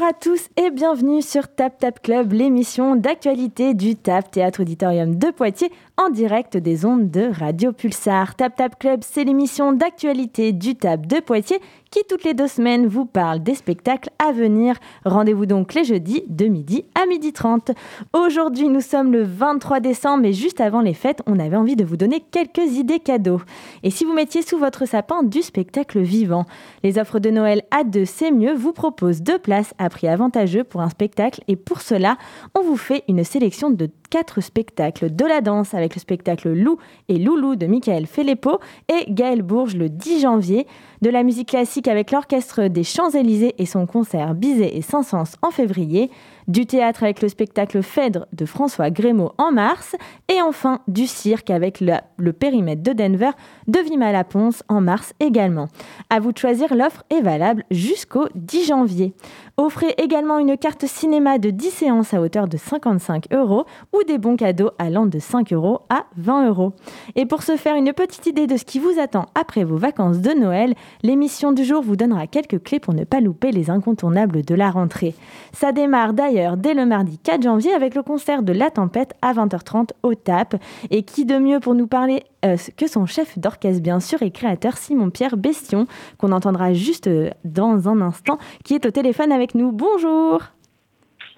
Bonjour 0.00 0.16
à 0.16 0.18
tous 0.18 0.48
et 0.56 0.70
bienvenue 0.70 1.20
sur 1.20 1.46
Tap 1.54 1.76
Tap 1.76 2.00
Club, 2.00 2.32
l'émission 2.32 2.96
d'actualité 2.96 3.74
du 3.74 3.96
TAP 3.96 4.30
Théâtre 4.30 4.62
Auditorium 4.62 5.16
de 5.16 5.30
Poitiers 5.30 5.70
en 5.98 6.08
direct 6.08 6.56
des 6.56 6.86
ondes 6.86 7.10
de 7.10 7.30
Radio 7.30 7.74
Pulsar. 7.74 8.34
Tap 8.34 8.56
Tap 8.56 8.78
Club, 8.78 9.00
c'est 9.02 9.24
l'émission 9.24 9.74
d'actualité 9.74 10.52
du 10.52 10.74
TAP 10.74 11.06
de 11.06 11.20
Poitiers 11.20 11.60
qui 11.90 12.04
toutes 12.08 12.22
les 12.22 12.34
deux 12.34 12.46
semaines 12.46 12.86
vous 12.86 13.04
parle 13.04 13.42
des 13.42 13.56
spectacles 13.56 14.10
à 14.20 14.30
venir. 14.30 14.76
Rendez-vous 15.04 15.46
donc 15.46 15.74
les 15.74 15.82
jeudis 15.82 16.22
de 16.28 16.46
midi 16.46 16.84
à 16.94 17.04
midi 17.06 17.32
30. 17.32 17.72
Aujourd'hui, 18.12 18.68
nous 18.68 18.80
sommes 18.80 19.10
le 19.10 19.24
23 19.24 19.80
décembre 19.80 20.24
et 20.24 20.32
juste 20.32 20.60
avant 20.60 20.82
les 20.82 20.94
fêtes, 20.94 21.20
on 21.26 21.40
avait 21.40 21.56
envie 21.56 21.74
de 21.74 21.84
vous 21.84 21.96
donner 21.96 22.22
quelques 22.30 22.76
idées 22.76 23.00
cadeaux. 23.00 23.40
Et 23.82 23.90
si 23.90 24.04
vous 24.04 24.12
mettiez 24.12 24.42
sous 24.42 24.56
votre 24.56 24.86
sapin 24.86 25.24
du 25.24 25.42
spectacle 25.42 25.98
vivant, 25.98 26.44
les 26.84 26.96
offres 26.96 27.18
de 27.18 27.30
Noël 27.30 27.62
à 27.72 27.82
deux, 27.82 28.04
c'est 28.04 28.30
mieux, 28.30 28.54
vous 28.54 28.72
propose 28.72 29.22
deux 29.22 29.38
places 29.38 29.74
à 29.78 29.90
prix 29.90 30.06
avantageux 30.06 30.62
pour 30.62 30.82
un 30.82 30.90
spectacle 30.90 31.42
et 31.48 31.56
pour 31.56 31.80
cela, 31.80 32.18
on 32.54 32.62
vous 32.62 32.76
fait 32.76 33.02
une 33.08 33.24
sélection 33.24 33.68
de 33.68 33.90
quatre 34.10 34.40
spectacles 34.40 35.14
de 35.14 35.24
la 35.24 35.40
danse 35.40 35.74
avec 35.74 35.94
le 35.94 36.00
spectacle 36.00 36.52
Lou 36.52 36.78
et 37.08 37.18
Loulou 37.18 37.56
de 37.56 37.66
Michael 37.66 38.06
Felépo 38.06 38.58
et 38.88 39.10
Gaël 39.10 39.42
Bourges 39.42 39.76
le 39.76 39.88
10 39.88 40.20
janvier, 40.20 40.66
de 41.02 41.10
la 41.10 41.22
musique 41.22 41.48
classique 41.48 41.88
avec 41.88 42.10
l'orchestre 42.10 42.68
des 42.68 42.84
Champs-Élysées 42.84 43.54
et 43.58 43.66
son 43.66 43.86
concert 43.86 44.34
Bizet 44.34 44.76
et 44.76 44.82
Saint-Saëns 44.82 45.36
en 45.42 45.50
février, 45.50 46.10
du 46.48 46.66
théâtre 46.66 47.04
avec 47.04 47.22
le 47.22 47.28
spectacle 47.28 47.82
Phèdre 47.82 48.26
de 48.32 48.44
François 48.44 48.90
Grémaud 48.90 49.32
en 49.38 49.52
mars, 49.52 49.94
et 50.28 50.42
enfin 50.42 50.80
du 50.88 51.06
cirque 51.06 51.50
avec 51.50 51.80
le, 51.80 52.32
périmètre 52.32 52.82
de 52.82 52.92
Denver 52.92 53.30
de 53.68 53.78
Vima 53.80 54.12
La 54.12 54.24
Ponce 54.24 54.62
en 54.68 54.80
mars 54.80 55.14
également. 55.20 55.68
À 56.10 56.20
vous 56.20 56.32
choisir, 56.36 56.74
l'offre 56.74 57.04
est 57.10 57.20
valable 57.20 57.64
jusqu'au 57.70 58.26
10 58.34 58.66
janvier. 58.66 59.14
Offrez 59.62 59.94
également 59.98 60.38
une 60.38 60.56
carte 60.56 60.86
cinéma 60.86 61.36
de 61.36 61.50
10 61.50 61.70
séances 61.70 62.14
à 62.14 62.22
hauteur 62.22 62.48
de 62.48 62.56
55 62.56 63.26
euros 63.30 63.66
ou 63.92 64.02
des 64.04 64.16
bons 64.16 64.36
cadeaux 64.36 64.70
allant 64.78 65.04
de 65.04 65.18
5 65.18 65.52
euros 65.52 65.80
à 65.90 66.06
20 66.16 66.48
euros. 66.48 66.72
Et 67.14 67.26
pour 67.26 67.42
se 67.42 67.58
faire 67.58 67.74
une 67.74 67.92
petite 67.92 68.24
idée 68.24 68.46
de 68.46 68.56
ce 68.56 68.64
qui 68.64 68.78
vous 68.78 68.98
attend 68.98 69.26
après 69.34 69.64
vos 69.64 69.76
vacances 69.76 70.20
de 70.20 70.30
Noël, 70.30 70.74
l'émission 71.02 71.52
du 71.52 71.62
jour 71.62 71.82
vous 71.82 71.96
donnera 71.96 72.26
quelques 72.26 72.62
clés 72.62 72.80
pour 72.80 72.94
ne 72.94 73.04
pas 73.04 73.20
louper 73.20 73.52
les 73.52 73.68
incontournables 73.68 74.46
de 74.46 74.54
la 74.54 74.70
rentrée. 74.70 75.14
Ça 75.52 75.72
démarre 75.72 76.14
d'ailleurs 76.14 76.56
dès 76.56 76.72
le 76.72 76.86
mardi 76.86 77.18
4 77.18 77.42
janvier 77.42 77.74
avec 77.74 77.94
le 77.94 78.02
concert 78.02 78.42
de 78.42 78.54
La 78.54 78.70
Tempête 78.70 79.12
à 79.20 79.34
20h30 79.34 79.90
au 80.02 80.14
TAP. 80.14 80.56
Et 80.88 81.02
qui 81.02 81.26
de 81.26 81.36
mieux 81.36 81.60
pour 81.60 81.74
nous 81.74 81.86
parler 81.86 82.22
euh, 82.46 82.56
que 82.78 82.86
son 82.86 83.04
chef 83.04 83.38
d'orchestre 83.38 83.82
bien 83.82 84.00
sûr 84.00 84.22
et 84.22 84.30
créateur 84.30 84.78
Simon-Pierre 84.78 85.36
Bestion, 85.36 85.86
qu'on 86.16 86.32
entendra 86.32 86.72
juste 86.72 87.08
euh, 87.08 87.28
dans 87.44 87.90
un 87.90 88.00
instant, 88.00 88.38
qui 88.64 88.74
est 88.74 88.86
au 88.86 88.90
téléphone 88.90 89.30
avec 89.30 89.49
nous. 89.54 89.72
Bonjour 89.72 90.42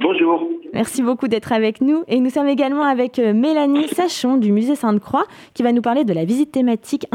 Bonjour. 0.01 0.49
Merci 0.73 1.03
beaucoup 1.03 1.29
d'être 1.29 1.53
avec 1.53 1.81
nous. 1.81 2.03
Et 2.09 2.19
nous 2.19 2.31
sommes 2.31 2.49
également 2.49 2.85
avec 2.85 3.19
euh, 3.19 3.35
Mélanie 3.35 3.89
Sachon 3.89 4.37
du 4.37 4.51
Musée 4.51 4.75
Sainte-Croix 4.75 5.27
qui 5.55 5.63
va 5.63 5.71
nous 5.71 5.83
parler 5.83 6.05
de 6.05 6.13
la 6.13 6.25
visite 6.25 6.51
thématique 6.51 7.07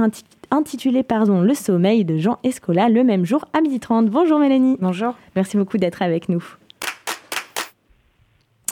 intitulée 0.51 1.03
pardon, 1.03 1.41
Le 1.41 1.53
sommeil 1.53 2.05
de 2.05 2.17
Jean 2.17 2.37
Escola 2.43 2.87
le 2.87 3.03
même 3.03 3.25
jour 3.25 3.43
à 3.53 3.61
12h30. 3.61 4.05
Bonjour 4.05 4.39
Mélanie. 4.39 4.77
Bonjour. 4.79 5.15
Merci 5.35 5.57
beaucoup 5.57 5.77
d'être 5.77 6.01
avec 6.01 6.29
nous. 6.29 6.43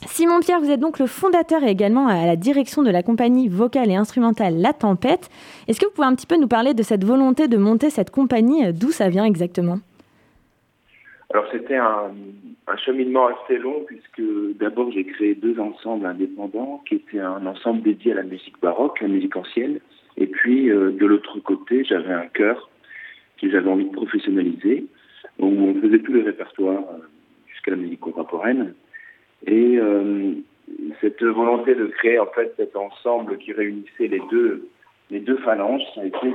Simon 0.06 0.40
Pierre, 0.40 0.62
vous 0.62 0.70
êtes 0.70 0.80
donc 0.80 1.00
le 1.00 1.08
fondateur 1.08 1.64
et 1.64 1.70
également 1.70 2.08
à 2.08 2.26
la 2.26 2.38
direction 2.38 2.84
de 2.84 2.92
la 2.92 3.03
compagnie 3.03 3.50
vocale 3.50 3.91
et 3.91 3.96
instrumentale 3.96 4.62
La 4.62 4.72
Tempête. 4.72 5.30
Est-ce 5.68 5.80
que 5.80 5.88
vous 5.88 5.91
pouvez 5.91 6.08
un 6.08 6.16
petit 6.16 6.28
peu 6.28 6.38
nous 6.38 6.47
parler 6.47 6.74
de 6.74 6.84
cette 6.84 7.03
volonté 7.03 7.50
de 7.50 7.58
monter 7.58 7.90
cette 7.90 8.12
compagnie? 8.12 8.72
D'où 8.72 8.91
ça 8.91 9.09
vient 9.09 9.25
exactement? 9.25 9.80
Alors 11.34 11.46
c'était 11.52 11.75
un, 11.75 12.12
cheminement 12.86 13.28
assez 13.28 13.58
long 13.58 13.84
puisque 13.88 14.22
d'abord 14.59 14.91
j'ai 14.91 15.06
créé 15.06 15.34
deux 15.36 15.59
ensembles 15.59 16.06
indépendants 16.06 16.84
qui 16.88 16.96
étaient 16.96 17.19
un 17.19 17.46
ensemble 17.46 17.81
dédié 17.81 18.12
à 18.12 18.16
la 18.16 18.24
musique 18.24 18.59
baroque, 18.62 19.02
la 19.02 19.08
musique 19.08 19.35
ancienne. 19.35 19.80
Et 20.18 20.28
puis 20.28 20.69
euh, 20.69 20.91
de 20.91 21.06
l'autre 21.06 21.40
côté, 21.40 21.84
j'avais 21.84 22.14
un 22.14 22.28
chœur 22.28 22.69
que 23.41 23.50
j'avais 23.50 23.69
envie 23.69 23.85
de 23.85 23.94
professionnaliser 23.94 24.85
où 25.40 25.46
on 25.46 25.81
faisait 25.81 26.00
tous 26.00 26.14
les 26.14 26.22
répertoires 26.22 26.84
euh, 26.91 27.08
jusqu'à 27.47 27.72
la 27.72 27.78
musique 27.78 28.02
contemporaine. 28.02 28.74
Et 29.47 29.78
euh, 29.78 30.34
cette 31.02 31.24
volonté 31.24 31.75
de 31.75 31.88
créer 31.88 32.19
en 32.19 32.28
fait 32.28 32.53
cet 32.58 32.75
ensemble 32.75 33.38
qui 33.38 33.53
réunissait 33.53 34.08
les 34.08 34.22
deux 34.30 34.68
les 35.12 35.19
deux 35.19 35.38
phalanges, 35.38 35.84
ça 35.94 36.02
a 36.02 36.06
été 36.06 36.34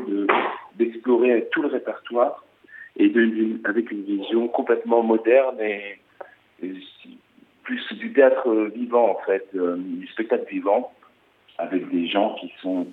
d'explorer 0.77 1.49
tout 1.51 1.63
le 1.63 1.69
répertoire 1.69 2.45
et 2.97 3.13
avec 3.65 3.91
une 3.91 4.03
vision 4.05 4.49
complètement 4.49 5.03
moderne 5.03 5.61
et, 5.61 5.99
plus 7.63 7.93
du 7.95 8.13
théâtre 8.13 8.53
vivant 8.75 9.11
en 9.11 9.25
fait, 9.25 9.47
euh, 9.55 9.77
du 9.79 10.07
spectacle 10.09 10.47
vivant, 10.51 10.93
avec 11.59 11.89
des 11.91 12.09
gens 12.09 12.35
qui 12.41 12.53
sont 12.61 12.87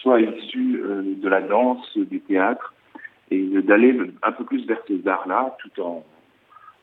soit 0.00 0.20
issus 0.20 0.80
euh, 0.82 1.02
de 1.04 1.28
la 1.28 1.40
danse, 1.40 1.96
du 1.96 2.20
théâtre, 2.20 2.74
et 3.30 3.42
d'aller 3.62 3.96
un 4.22 4.32
peu 4.32 4.44
plus 4.44 4.66
vers 4.66 4.82
ces 4.86 5.06
arts-là, 5.06 5.56
tout 5.60 5.82
en 5.82 6.04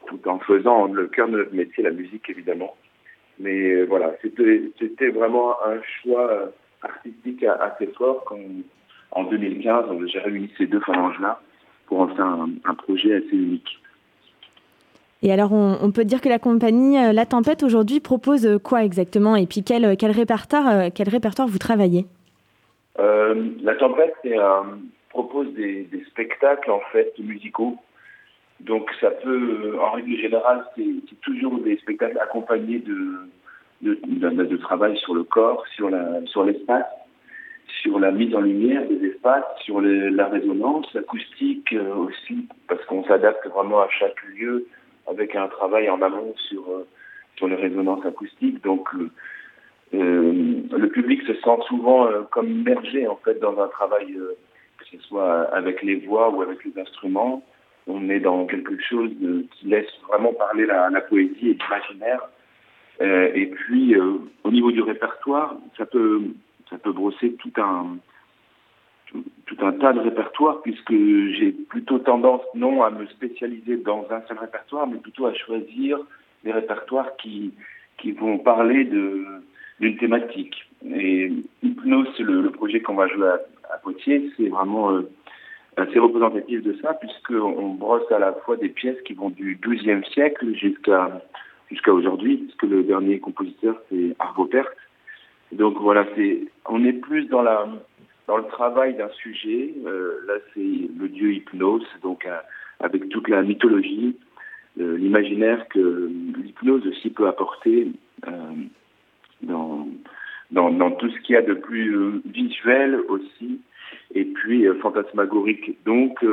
tout 0.08 0.20
en 0.28 0.40
faisant 0.40 0.86
le 0.88 1.08
cœur 1.08 1.28
de 1.28 1.38
notre 1.38 1.54
métier, 1.54 1.84
la 1.84 1.92
musique 1.92 2.30
évidemment. 2.30 2.76
Mais 3.40 3.72
euh, 3.72 3.86
voilà, 3.86 4.14
c'était 4.22 5.10
vraiment 5.10 5.56
un 5.66 5.82
choix 6.02 6.50
artistique 6.82 7.44
assez 7.44 7.88
fort 7.88 8.24
quand, 8.26 8.40
en 9.12 9.24
2015, 9.26 9.86
j'ai 10.08 10.20
réuni 10.20 10.52
ces 10.58 10.66
deux 10.68 10.80
phalanges-là 10.80 11.40
pour 11.88 12.02
en 12.02 12.08
faire 12.10 12.26
un, 12.26 12.74
projet 12.76 13.16
assez 13.16 13.36
unique. 13.36 13.80
Et 15.24 15.32
alors, 15.32 15.52
on, 15.52 15.92
peut 15.92 16.06
dire 16.06 16.22
que 16.22 16.30
la 16.30 16.38
compagnie 16.38 16.98
euh, 16.98 17.12
La 17.12 17.26
Tempête 17.26 17.64
aujourd'hui 17.64 18.00
propose 18.00 18.60
quoi 18.64 18.84
exactement? 18.84 19.36
Et 19.36 19.48
puis, 19.48 19.64
quel, 19.64 19.98
quel, 19.98 20.12
répertoire, 20.12 20.92
quel 20.94 21.10
répertoire 21.10 21.48
vous 21.48 21.58
travaillez? 21.58 22.06
La 22.98 23.76
Tempête 23.76 24.16
propose 25.10 25.54
des, 25.54 25.84
des, 25.84 26.04
spectacles 26.06 26.72
en 26.72 26.82
fait 26.92 27.14
musicaux. 27.20 27.78
Donc 28.60 28.90
ça 29.00 29.12
peut, 29.12 29.78
en 29.80 29.92
règle 29.92 30.16
générale, 30.18 30.66
c'est 30.76 31.20
toujours 31.22 31.60
des 31.60 31.78
spectacles 31.78 32.20
accompagnés 32.20 32.80
de, 32.80 33.30
de, 33.82 34.00
de, 34.44 34.58
travail 34.58 34.98
sur 34.98 35.14
le 35.14 35.24
corps, 35.24 35.64
sur 35.76 35.90
l'espace, 36.44 36.86
sur 37.82 38.00
la 38.00 38.12
mise 38.12 38.34
en 38.36 38.42
lumière 38.42 38.88
des 38.88 39.08
espaces, 39.08 39.46
sur 39.64 39.82
la 39.82 40.28
résonance, 40.28 40.92
l'acoustique 40.94 41.74
euh, 41.74 41.96
aussi, 41.96 42.48
parce 42.68 42.84
qu'on 42.86 43.04
s'adapte 43.04 43.46
vraiment 43.48 43.82
à 43.82 43.90
chaque 43.90 44.22
lieu 44.36 44.68
avec 45.08 45.36
un 45.36 45.48
travail 45.48 45.90
en 45.90 46.02
amont 46.02 46.34
sur 46.50 46.70
euh, 46.70 46.88
sur 47.36 47.48
les 47.48 47.56
résonances 47.56 48.06
acoustiques. 48.06 48.64
Donc 48.64 48.88
euh, 49.94 50.62
le 50.72 50.88
public 50.88 51.22
se 51.24 51.34
sent 51.34 51.60
souvent 51.68 52.10
comme 52.32 52.50
immergé 52.50 53.08
en 53.08 53.16
fait 53.18 53.40
dans 53.40 53.60
un 53.62 53.68
travail, 53.68 54.18
que 54.78 54.86
ce 54.92 54.98
soit 55.04 55.44
avec 55.54 55.84
les 55.84 55.96
voix 55.98 56.30
ou 56.30 56.42
avec 56.42 56.64
les 56.66 56.80
instruments 56.80 57.44
on 57.90 58.10
est 58.10 58.20
dans 58.20 58.46
quelque 58.48 58.78
chose 58.82 59.12
qui 59.52 59.68
laisse 59.68 59.88
vraiment 60.10 60.34
parler 60.34 60.66
la, 60.66 60.90
poésie 61.00 61.52
et 61.52 61.54
l'imaginaire. 61.54 62.20
Et 63.00 63.46
puis, 63.46 63.96
au 63.98 64.52
niveau 64.52 64.74
du 64.74 64.82
répertoire, 64.82 65.56
ça 65.78 65.86
peut, 65.86 66.22
ça 66.70 66.78
peut 66.78 66.92
brosser 66.92 67.34
tout 67.34 67.52
un, 67.58 67.98
tout 69.46 69.66
un 69.66 69.72
tas 69.74 69.94
de 69.94 70.00
répertoires, 70.00 70.62
puisque 70.62 70.92
j'ai 70.92 71.52
plutôt 71.70 72.00
tendance, 72.00 72.42
non 72.56 72.84
à 72.84 72.90
me 72.90 73.06
spécialiser 73.08 73.78
dans 73.78 74.06
un 74.10 74.22
seul 74.28 74.38
répertoire, 74.38 74.88
mais 74.88 74.98
plutôt 74.98 75.26
à 75.26 75.34
choisir 75.34 76.00
des 76.44 76.52
répertoires 76.52 77.16
qui, 77.18 77.54
qui 77.98 78.12
vont 78.12 78.38
parler 78.38 78.86
d'une 78.86 79.98
thématique. 79.98 80.56
Et 80.86 81.32
Hypnose, 81.64 82.20
le, 82.20 82.42
le 82.42 82.52
projet 82.52 82.82
qu'on 82.82 82.96
va 82.96 83.08
jouer 83.08 83.28
à, 83.28 83.40
à 83.74 83.78
Poitiers, 83.78 84.32
c'est 84.38 84.50
vraiment 84.50 84.92
euh, 84.92 85.10
assez 85.78 86.00
représentatif 86.00 86.64
de 86.64 86.74
ça, 86.82 86.94
puisqu'on 86.96 87.74
brosse 87.74 88.12
à 88.12 88.20
la 88.20 88.34
fois 88.34 88.58
des 88.58 88.70
pièces 88.70 89.02
qui 89.04 89.14
vont 89.14 89.30
du 89.30 89.60
XIIe 89.62 90.04
siècle 90.14 90.54
jusqu'à 90.54 91.22
jusqu'à 91.70 91.94
aujourd'hui, 91.94 92.38
puisque 92.38 92.64
le 92.64 92.84
dernier 92.84 93.20
compositeur, 93.20 93.76
c'est 93.90 94.16
Arvo 94.20 94.46
Pärt. 94.46 94.70
Donc 95.52 95.78
voilà, 95.80 96.06
c'est 96.16 96.42
on 96.66 96.84
est 96.84 96.94
plus 96.94 97.26
dans 97.26 97.42
la 97.42 97.68
dans 98.28 98.38
le 98.38 98.46
travail 98.46 98.96
d'un 98.96 99.10
sujet. 99.10 99.74
Euh, 99.86 100.20
là, 100.28 100.34
c'est 100.54 100.60
le 100.60 101.08
dieu 101.08 101.34
Hypnose, 101.34 101.88
donc 102.04 102.26
euh, 102.26 102.38
avec 102.80 103.10
toute 103.10 103.28
la 103.30 103.42
mythologie, 103.42 104.16
euh, 104.80 104.98
l'imaginaire 104.98 105.68
que 105.70 106.12
l'hypnose 106.38 106.86
aussi 106.86 107.10
peut 107.10 107.28
apporter 107.28 107.92
dans, 109.42 109.88
dans, 110.52 110.92
tout 110.92 111.10
ce 111.10 111.20
qu'il 111.22 111.34
y 111.34 111.38
a 111.38 111.42
de 111.42 111.54
plus 111.54 112.22
visuel 112.26 113.00
aussi 113.08 113.62
et 114.14 114.26
puis 114.26 114.66
fantasmagorique. 114.82 115.78
Donc, 115.86 116.26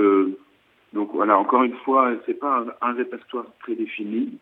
donc 0.93 1.11
voilà, 1.13 1.39
encore 1.39 1.63
une 1.63 1.77
fois, 1.85 2.13
c'est 2.27 2.39
pas 2.39 2.65
un, 2.81 2.93
répertoire 2.93 3.47
très 3.63 3.75
défini, 3.75 4.39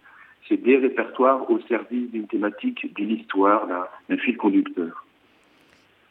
c'est 0.49 0.57
des 0.57 0.77
répertoires 0.77 1.51
au 1.51 1.61
service 1.69 2.11
d'une 2.11 2.27
thématique, 2.27 2.95
d'une 2.95 3.11
histoire, 3.11 3.67
d'un 4.09 4.17
fil 4.17 4.37
conducteur. 4.37 5.07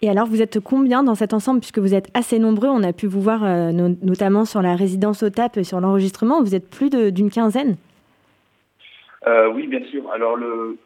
Et 0.02 0.10
alors, 0.10 0.26
vous 0.26 0.42
êtes 0.42 0.60
combien 0.60 1.04
dans 1.04 1.14
cet 1.16 1.34
ensemble, 1.34 1.60
puisque 1.60 1.78
vous 1.78 1.94
êtes 1.94 2.10
assez 2.16 2.40
nombreux? 2.40 2.70
On 2.70 2.82
a 2.82 2.92
pu 2.92 3.06
vous 3.06 3.22
voir 3.22 3.44
euh, 3.44 3.72
notamment 3.72 4.46
sur 4.46 4.62
la 4.62 4.76
résidence 4.76 5.22
au 5.22 5.30
TAP, 5.30 5.64
sur 5.64 5.80
l'enregistrement. 5.80 6.42
Vous 6.42 6.56
êtes 6.56 6.70
plus 6.70 6.90
d'une 6.90 7.30
quinzaine? 7.30 7.76
Oui, 9.54 9.68
bien 9.68 9.84
sûr. 9.92 10.12
Alors, 10.12 10.36
le, 10.36 10.78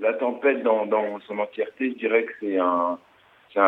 la 0.00 0.12
tempête 0.14 0.62
dans, 0.62 0.86
dans 0.86 1.18
son 1.26 1.38
entièreté, 1.38 1.90
je 1.92 1.98
dirais 1.98 2.24
que 2.24 2.32
c'est 2.40 2.58
un, 2.58 2.98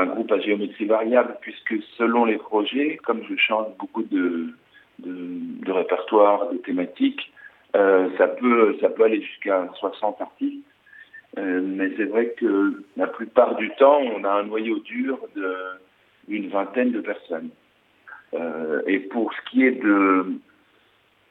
groupe 0.06 0.30
à 0.30 0.38
géométrie 0.40 0.84
variable, 0.84 1.36
puisque 1.40 1.74
selon 1.96 2.24
les 2.26 2.36
projets, 2.36 2.98
comme 3.04 3.22
je 3.28 3.34
change 3.36 3.66
beaucoup 3.78 4.02
de, 4.02 4.48
de, 4.98 5.16
de 5.64 5.72
répertoires, 5.72 6.50
de 6.50 6.58
thématiques, 6.58 7.32
euh, 7.32 7.37
ça, 7.74 8.28
peut, 8.28 8.76
ça 8.80 8.88
peut 8.88 9.04
aller 9.04 9.22
jusqu'à 9.22 9.68
60 9.78 10.20
artistes. 10.20 10.64
Euh, 11.36 11.60
mais 11.62 11.90
c'est 11.96 12.04
vrai 12.04 12.34
que 12.36 12.82
la 12.96 13.06
plupart 13.06 13.56
du 13.56 13.70
temps, 13.78 14.00
on 14.00 14.24
a 14.24 14.30
un 14.30 14.44
noyau 14.44 14.78
dur 14.80 15.18
d'une 16.26 16.48
vingtaine 16.48 16.92
de 16.92 17.00
personnes. 17.00 17.50
Euh, 18.34 18.82
et 18.86 18.98
pour 18.98 19.32
ce 19.32 19.50
qui 19.50 19.64
est 19.64 19.82
de, 19.82 20.40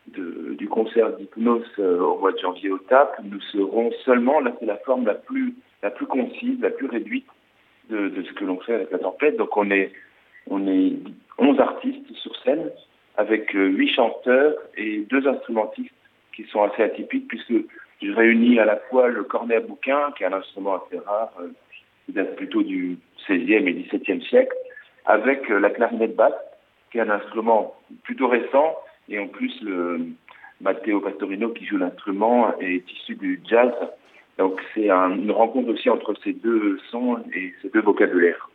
du 0.07 0.67
concert 0.69 1.15
d'hypnose 1.17 1.65
euh, 1.79 1.99
au 1.99 2.19
mois 2.19 2.31
de 2.31 2.39
janvier 2.39 2.69
au 2.69 2.77
TAP, 2.77 3.19
nous 3.23 3.41
serons 3.41 3.91
seulement, 4.05 4.39
là 4.39 4.53
c'est 4.59 4.65
la 4.65 4.77
forme 4.77 5.05
la 5.05 5.15
plus, 5.15 5.55
la 5.83 5.91
plus 5.91 6.07
concise, 6.07 6.59
la 6.61 6.71
plus 6.71 6.87
réduite 6.87 7.27
de, 7.89 8.09
de 8.09 8.23
ce 8.23 8.31
que 8.33 8.45
l'on 8.45 8.59
fait 8.59 8.75
avec 8.75 8.91
la 8.91 8.99
tempête. 8.99 9.37
Donc 9.37 9.55
on 9.57 9.69
est, 9.71 9.91
on 10.49 10.67
est 10.67 10.93
11 11.37 11.59
artistes 11.59 12.11
sur 12.13 12.35
scène 12.43 12.71
avec 13.17 13.51
8 13.51 13.89
chanteurs 13.89 14.55
et 14.75 14.99
deux 15.09 15.27
instrumentistes 15.27 15.93
qui 16.37 16.45
sont 16.51 16.61
assez 16.61 16.83
atypiques 16.83 17.27
puisque 17.27 17.53
je 18.01 18.11
réunis 18.11 18.59
à 18.59 18.65
la 18.65 18.77
fois 18.77 19.07
le 19.07 19.23
cornet 19.23 19.55
à 19.55 19.59
bouquin, 19.59 20.11
qui 20.15 20.23
est 20.23 20.27
un 20.27 20.33
instrument 20.33 20.75
assez 20.75 20.99
rare, 20.99 21.33
euh, 21.41 21.49
qui 22.05 22.13
date 22.13 22.35
plutôt 22.35 22.61
du 22.61 22.99
16e 23.27 23.67
et 23.67 23.73
17e 23.73 24.21
siècle, 24.29 24.55
avec 25.07 25.49
euh, 25.49 25.59
la 25.59 25.71
clarinette 25.71 26.15
basse, 26.15 26.33
qui 26.91 26.99
est 26.99 27.01
un 27.01 27.09
instrument 27.09 27.73
plutôt 28.03 28.27
récent, 28.27 28.77
et 29.09 29.17
en 29.17 29.27
plus 29.27 29.51
le 29.63 30.05
Matteo 30.61 31.01
Pastorino 31.01 31.49
qui 31.49 31.65
joue 31.65 31.77
l'instrument 31.77 32.55
est 32.59 32.89
issu 32.91 33.15
du 33.15 33.41
jazz. 33.49 33.73
Donc 34.37 34.61
c'est 34.75 34.91
une 34.91 35.31
rencontre 35.31 35.69
aussi 35.69 35.89
entre 35.89 36.13
ces 36.23 36.33
deux 36.33 36.77
sons 36.91 37.17
et 37.33 37.53
ces 37.63 37.69
deux 37.69 37.81
vocabulaires. 37.81 38.47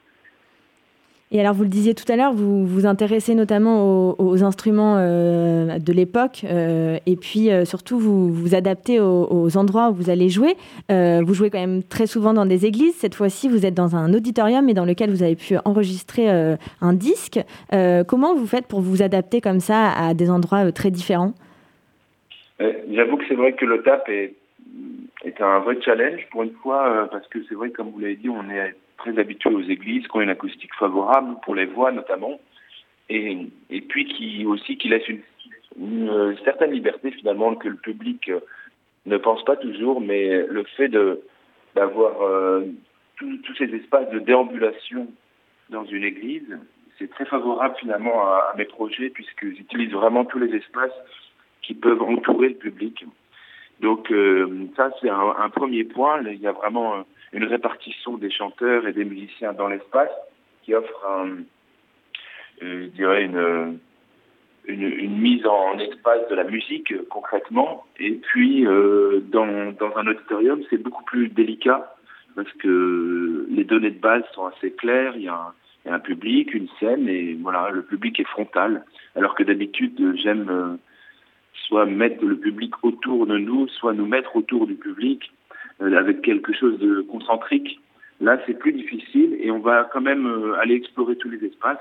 Et 1.35 1.41
alors, 1.41 1.55
vous 1.55 1.63
le 1.63 1.71
disiez 1.71 1.95
tout 1.95 2.05
à 2.13 2.17
l'heure, 2.17 2.35
vous 2.35 2.67
vous 2.67 2.85
intéressez 2.85 3.35
notamment 3.35 4.21
aux, 4.21 4.45
instruments 4.45 4.97
euh, 4.99 5.79
de 5.79 5.93
l'époque, 5.95 6.43
euh, 6.45 6.99
et 7.07 7.17
puis 7.17 7.51
euh, 7.51 7.65
surtout 7.65 7.99
vous 7.99 8.31
vous 8.31 8.55
adaptez 8.55 9.01
aux, 9.01 9.57
endroits 9.57 9.89
où 9.89 9.95
vous 9.95 10.11
allez 10.11 10.29
jouer. 10.29 10.57
vous 10.91 11.35
jouez 11.35 11.49
quand 11.49 11.59
même 11.59 11.83
très 11.83 12.07
souvent 12.07 12.35
dans 12.35 12.45
des 12.45 12.67
églises. 12.67 12.95
Cette 12.97 13.15
fois-ci, 13.15 13.49
vous 13.49 13.65
êtes 13.65 13.73
dans 13.73 13.97
un 13.97 14.13
auditorium 14.13 14.69
et 14.69 14.75
dans 14.75 14.85
lequel 14.85 15.09
vous 15.09 15.23
avez 15.23 15.37
pu 15.37 15.57
enregistrer 15.65 16.29
un 16.29 16.93
disque. 16.93 17.41
comment 18.07 18.35
vous 18.35 18.47
faites 18.47 18.67
pour 18.67 18.81
vous 18.83 19.03
adapter 19.03 19.41
comme 19.41 19.61
ça 19.61 19.91
à 19.91 20.13
des 20.13 20.31
endroits 20.31 20.71
très 20.73 20.91
différents? 20.91 21.33
J'avoue 22.61 23.17
que 23.17 23.25
c'est 23.29 23.35
vrai 23.35 23.55
que 23.55 23.65
le 23.65 23.83
TAP 23.83 24.07
est, 24.11 24.35
est 25.25 25.41
un 25.41 25.61
vrai 25.61 25.79
challenge 25.83 26.27
pour 26.31 26.43
une 26.43 26.53
fois, 26.63 27.09
parce 27.11 27.27
que 27.29 27.39
c'est 27.49 27.55
vrai, 27.55 27.71
comme 27.71 27.91
vous 27.91 28.01
l'avez 28.01 28.17
dit, 28.17 28.29
on 28.29 28.51
est 28.51 28.75
très 29.03 29.19
habitués 29.19 29.55
aux 29.55 29.63
églises, 29.63 30.07
qui 30.07 30.17
ont 30.17 30.21
une 30.21 30.31
acoustique 30.31 30.75
favorable 30.75 31.37
pour 31.45 31.55
les 31.55 31.67
voix 31.67 31.93
notamment, 31.93 32.41
et, 33.09 33.37
et 33.69 33.81
puis 33.83 34.07
qui 34.07 34.47
aussi 34.47 34.79
qui 34.79 34.89
laisse 34.89 35.07
une, 35.09 35.21
une, 35.79 36.37
certaine 36.45 36.71
liberté 36.71 37.11
finalement 37.11 37.55
que 37.57 37.69
le 37.69 37.77
public 37.77 38.29
euh, 38.29 38.41
ne 39.07 39.17
pense 39.17 39.45
pas 39.45 39.57
toujours, 39.57 40.01
mais 40.01 40.47
le 40.47 40.65
fait 40.77 40.89
d'avoir 41.75 42.23
euh, 42.23 42.65
tous 43.17 43.55
ces 43.57 43.75
espaces 43.75 44.11
de 44.11 44.21
déambulation 44.21 45.09
dans 45.71 45.85
une 45.85 46.05
église, 46.05 46.59
c'est 46.99 47.11
très 47.11 47.25
favorable 47.25 47.75
finalement 47.81 48.23
à, 48.23 48.55
mes 48.57 48.65
projets 48.65 49.11
puisque 49.11 49.45
j'utilise 49.45 49.93
vraiment 49.93 50.25
tous 50.25 50.39
les 50.39 50.55
espaces 50.55 50.95
qui 51.63 51.75
peuvent 51.75 52.03
entourer 52.03 52.51
le 52.51 52.55
public. 52.55 53.05
Donc 53.81 54.13
euh, 54.13 54.69
ça 54.77 54.91
c'est 55.01 55.11
un, 55.11 55.35
un, 55.39 55.51
premier 55.51 55.85
point. 55.85 56.23
Il 56.23 56.41
y 56.41 56.47
a 56.47 56.53
vraiment 56.53 57.05
une 57.33 57.45
répartition 57.45 58.19
des 58.19 58.31
chanteurs 58.31 58.87
et 58.87 58.93
des 58.93 59.05
musiciens 59.05 59.53
dans 59.53 59.69
l'espace 59.69 60.11
qui 60.63 60.75
offre, 60.75 61.07
euh, 61.07 61.37
je 62.61 62.87
dirais, 62.89 63.25
une, 63.25 63.79
mise 64.69 65.47
en 65.47 65.79
espace 65.79 66.29
de 66.29 66.35
la 66.35 66.45
musique 66.45 66.95
concrètement. 67.09 67.85
Et 67.99 68.13
puis, 68.13 68.67
euh, 68.67 69.21
dans, 69.31 69.47
un 69.97 70.07
auditorium, 70.07 70.63
c'est 70.71 70.79
beaucoup 70.79 71.05
plus 71.05 71.29
délicat 71.29 71.95
parce 72.35 72.53
que 72.55 73.47
les 73.51 73.65
données 73.65 73.91
de 73.91 74.01
base 74.01 74.23
sont 74.35 74.47
assez 74.47 74.73
claires. 74.73 75.15
Il 75.17 75.23
y 75.23 75.29
a 75.29 75.35
un, 75.35 75.53
il 75.85 75.89
y 75.89 75.91
a 75.91 75.95
un 75.95 76.01
public, 76.01 76.55
une 76.55 76.69
scène, 76.79 77.09
et 77.09 77.35
voilà, 77.41 77.71
le 77.71 77.83
public 77.83 78.21
est 78.21 78.29
frontal. 78.29 78.85
Alors 79.17 79.35
que 79.35 79.43
d'habitude, 79.43 80.17
j'aime 80.17 80.49
euh, 80.49 80.77
soit 81.67 81.87
mettre 81.87 82.25
le 82.25 82.37
public 82.37 82.73
autour 82.83 83.27
de 83.27 83.39
nous, 83.39 83.69
soit 83.69 83.93
nous 83.93 84.07
mettre 84.07 84.37
autour 84.37 84.67
du 84.67 84.75
public 84.75 85.33
avec 85.83 86.23
quelque 86.23 86.53
chose 86.53 86.79
de 86.79 87.01
concentrique. 87.03 87.81
Là, 88.21 88.39
c'est 88.47 88.59
plus 88.59 88.73
difficile 88.73 89.37
et 89.41 89.51
on 89.51 89.59
va 89.59 89.89
quand 89.93 90.01
même 90.01 90.27
euh, 90.27 90.61
aller 90.61 90.75
explorer 90.75 91.17
tous 91.17 91.31
les 91.31 91.45
espaces. 91.45 91.81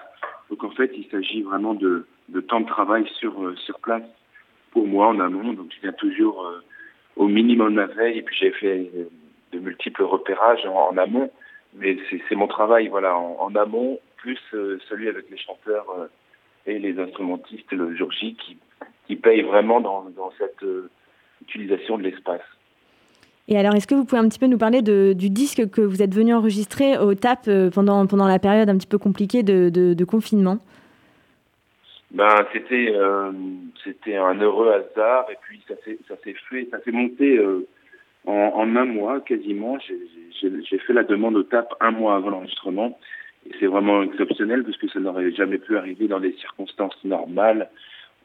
Donc 0.50 0.64
en 0.64 0.72
fait, 0.72 0.92
il 0.98 1.06
s'agit 1.10 1.44
vraiment 1.44 1.76
de, 1.76 2.08
temps 2.48 2.62
de 2.62 2.66
travail 2.66 3.08
sur, 3.20 3.44
euh, 3.44 3.56
sur 3.58 3.80
place 3.80 4.04
pour 4.72 4.88
moi 4.88 5.08
en 5.08 5.20
amont. 5.20 5.54
Donc 5.54 5.72
je 5.76 5.82
viens 5.82 5.94
toujours 5.94 6.52
au 7.16 7.28
minimum 7.28 7.76
la 7.76 7.88
veille 7.88 8.20
et 8.20 8.22
puis 8.24 8.36
j'ai 8.40 8.52
fait 8.52 8.90
de 9.52 9.60
multiples 9.60 10.04
repérages 10.04 10.66
en, 10.66 10.98
amont. 10.98 11.30
Mais 11.76 11.98
c'est 12.10 12.36
mon 12.36 12.48
travail 12.48 12.88
voilà, 12.88 13.16
en, 13.18 13.54
amont, 13.56 14.00
plus 14.18 14.40
celui 14.52 15.10
avec 15.10 15.30
les 15.30 15.38
chanteurs 15.38 15.86
et 16.66 16.80
les 16.80 16.98
instrumentistes 17.00 17.72
le 17.72 17.96
jour 17.96 18.12
J 18.12 18.36
qui, 18.36 18.58
qui 19.08 19.16
payent 19.16 19.44
vraiment 19.44 19.80
dans 19.82 20.32
cette 20.38 20.66
utilisation 21.42 21.98
de 21.98 22.04
l'espace. 22.04 22.42
Et 23.48 23.58
alors, 23.58 23.76
est-ce 23.76 23.88
que 23.88 23.96
vous 23.96 24.06
pouvez 24.06 24.22
un 24.22 24.30
petit 24.30 24.40
peu 24.40 24.48
nous 24.48 24.58
parler 24.58 24.82
de, 24.82 25.14
du 25.14 25.30
disque 25.30 25.70
que 25.70 25.82
vous 25.82 26.02
êtes 26.02 26.14
venu 26.14 26.34
enregistrer 26.34 26.98
au 26.98 27.16
TAP 27.16 27.48
euh, 27.48 27.70
pendant, 27.70 28.06
pendant 28.08 28.28
la 28.28 28.40
période 28.40 28.70
un 28.70 28.78
petit 28.78 28.88
peu 28.88 28.98
compliquée 28.98 29.44
de, 29.44 30.04
confinement? 30.06 30.60
Ben, 32.12 32.36
c'était 32.52 32.92
euh, 32.94 33.32
c'était 33.84 34.18
un 34.18 34.36
heureux 34.36 34.70
hasard 34.70 35.28
et 35.32 35.38
puis 35.42 35.62
ça 35.66 35.76
s'est 35.86 35.98
ça 36.10 36.16
s'est 36.22 36.36
fait 36.50 36.68
ça 36.70 36.82
s'est 36.84 36.92
monté 36.92 37.38
euh, 37.38 37.66
en, 38.26 38.52
en, 38.54 38.76
un 38.76 38.86
mois 38.86 39.22
quasiment. 39.22 39.78
J'ai 39.80 40.78
fait 40.80 40.92
la 40.94 41.04
demande 41.04 41.38
au 41.38 41.44
TAP 41.44 41.74
un 41.80 41.92
mois 41.92 42.16
avant 42.16 42.30
l'enregistrement. 42.30 43.00
Et 43.48 43.52
c'est 43.60 43.68
vraiment 43.68 44.04
exceptionnel 44.04 44.64
parce 44.64 44.78
que 44.78 44.88
ça 44.90 45.00
n'aurait 45.00 45.32
jamais 45.32 45.58
pu 45.58 45.78
arriver 45.78 46.08
dans 46.08 46.20
des 46.20 46.34
circonstances 46.34 46.98
normales 47.04 47.70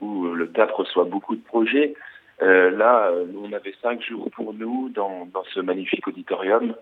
où 0.00 0.26
le 0.26 0.48
TAP 0.48 0.70
reçoit 0.72 1.04
beaucoup 1.04 1.36
de 1.36 1.40
projets 1.42 1.94
euh, 2.42 2.70
là, 2.70 3.08
euh, 3.08 3.26
on 3.42 3.52
avait 3.52 3.74
cinq 3.80 4.02
jours 4.02 4.30
pour 4.30 4.52
nous 4.52 4.90
dans, 4.90 5.26
dans 5.26 5.44
ce 5.44 5.60
magnifique 5.60 6.06
auditorium. 6.06 6.74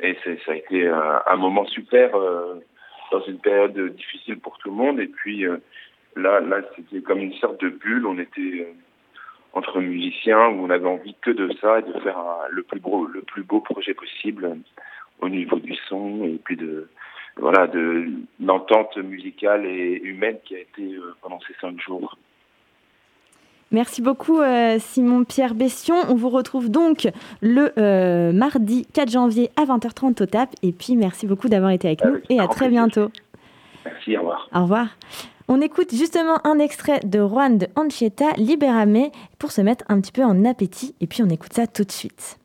Et 0.00 0.16
ça 0.24 0.52
a 0.52 0.54
été 0.54 0.88
un, 0.88 1.22
un 1.26 1.36
moment 1.36 1.64
super 1.66 2.14
euh, 2.14 2.60
dans 3.10 3.22
une 3.22 3.38
période 3.38 3.78
difficile 3.94 4.38
pour 4.38 4.58
tout 4.58 4.70
le 4.70 4.76
monde. 4.76 5.00
Et 5.00 5.06
puis 5.06 5.46
euh, 5.46 5.58
là, 6.16 6.40
là 6.40 6.58
c'était 6.76 7.00
comme 7.02 7.20
une 7.20 7.34
sorte 7.34 7.60
de 7.60 7.68
bulle. 7.68 8.06
On 8.06 8.18
était 8.18 8.68
entre 9.54 9.80
musiciens 9.80 10.48
où 10.48 10.64
on 10.64 10.70
avait 10.70 10.88
envie 10.88 11.14
que 11.20 11.30
de 11.30 11.50
ça 11.60 11.78
et 11.78 11.82
de 11.82 11.98
faire 12.00 12.18
le 12.50 12.62
plus 12.62 12.80
beau, 12.80 13.06
le 13.06 13.22
plus 13.22 13.42
beau 13.42 13.60
projet 13.60 13.94
possible 13.94 14.58
au 15.20 15.28
niveau 15.28 15.58
du 15.58 15.74
son 15.88 16.24
et 16.24 16.40
puis 16.42 16.56
de 16.56 16.88
voilà 17.36 17.66
de 17.66 18.08
l'entente 18.40 18.96
musicale 18.96 19.64
et 19.66 20.00
humaine 20.02 20.38
qui 20.44 20.56
a 20.56 20.60
été 20.60 20.96
pendant 21.22 21.40
ces 21.40 21.54
cinq 21.60 21.80
jours. 21.80 22.16
Merci 23.72 24.02
beaucoup 24.02 24.40
euh, 24.40 24.76
Simon 24.78 25.24
Pierre 25.24 25.54
Bession. 25.54 25.94
On 26.10 26.14
vous 26.14 26.28
retrouve 26.28 26.70
donc 26.70 27.08
le 27.40 27.72
euh, 27.78 28.30
mardi 28.32 28.86
4 28.92 29.10
janvier 29.10 29.50
à 29.56 29.64
20h30 29.64 30.22
au 30.22 30.26
TAP. 30.26 30.54
Et 30.62 30.72
puis 30.72 30.94
merci 30.94 31.26
beaucoup 31.26 31.48
d'avoir 31.48 31.70
été 31.70 31.88
avec 31.88 32.04
nous 32.04 32.18
et 32.28 32.38
à 32.38 32.48
très 32.48 32.68
bientôt. 32.68 33.10
Merci, 33.86 34.16
au 34.16 34.20
revoir. 34.20 34.48
Au 34.54 34.62
revoir. 34.62 34.88
On 35.48 35.60
écoute 35.62 35.94
justement 35.94 36.46
un 36.46 36.58
extrait 36.58 37.00
de 37.00 37.18
Juan 37.18 37.56
de 37.56 37.66
Anchieta, 37.74 38.32
Libérame, 38.36 39.10
pour 39.38 39.52
se 39.52 39.62
mettre 39.62 39.84
un 39.88 40.00
petit 40.00 40.12
peu 40.12 40.22
en 40.22 40.44
appétit. 40.44 40.94
Et 41.00 41.06
puis 41.06 41.22
on 41.22 41.28
écoute 41.30 41.54
ça 41.54 41.66
tout 41.66 41.84
de 41.84 41.92
suite. 41.92 42.38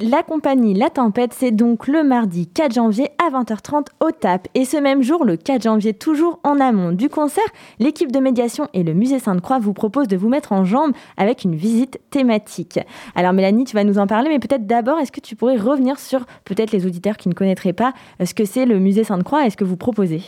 La 0.00 0.22
compagnie 0.22 0.74
La 0.74 0.90
Tempête, 0.90 1.32
c'est 1.32 1.50
donc 1.50 1.86
le 1.86 2.02
mardi 2.02 2.46
4 2.46 2.74
janvier 2.74 3.08
à 3.18 3.30
20h30 3.30 3.86
au 4.00 4.10
TAP. 4.10 4.48
Et 4.54 4.64
ce 4.64 4.76
même 4.76 5.02
jour, 5.02 5.24
le 5.24 5.36
4 5.36 5.62
janvier, 5.62 5.94
toujours 5.94 6.38
en 6.44 6.60
amont 6.60 6.92
du 6.92 7.08
concert, 7.08 7.44
l'équipe 7.78 8.12
de 8.12 8.18
médiation 8.18 8.68
et 8.74 8.82
le 8.82 8.94
musée 8.94 9.18
Sainte-Croix 9.18 9.58
vous 9.58 9.72
proposent 9.72 10.08
de 10.08 10.16
vous 10.16 10.28
mettre 10.28 10.52
en 10.52 10.64
jambe 10.64 10.92
avec 11.16 11.44
une 11.44 11.54
visite 11.54 12.00
thématique. 12.10 12.78
Alors 13.14 13.32
Mélanie, 13.32 13.64
tu 13.64 13.74
vas 13.74 13.84
nous 13.84 13.98
en 13.98 14.06
parler, 14.06 14.28
mais 14.28 14.38
peut-être 14.38 14.66
d'abord, 14.66 14.98
est-ce 14.98 15.12
que 15.12 15.20
tu 15.20 15.36
pourrais 15.36 15.56
revenir 15.56 15.98
sur 15.98 16.26
peut-être 16.44 16.72
les 16.72 16.86
auditeurs 16.86 17.16
qui 17.16 17.28
ne 17.28 17.34
connaîtraient 17.34 17.72
pas 17.72 17.92
ce 18.24 18.34
que 18.34 18.44
c'est 18.44 18.66
le 18.66 18.78
musée 18.78 19.04
Sainte-Croix 19.04 19.46
et 19.46 19.50
ce 19.50 19.56
que 19.56 19.64
vous 19.64 19.76
proposez? 19.76 20.22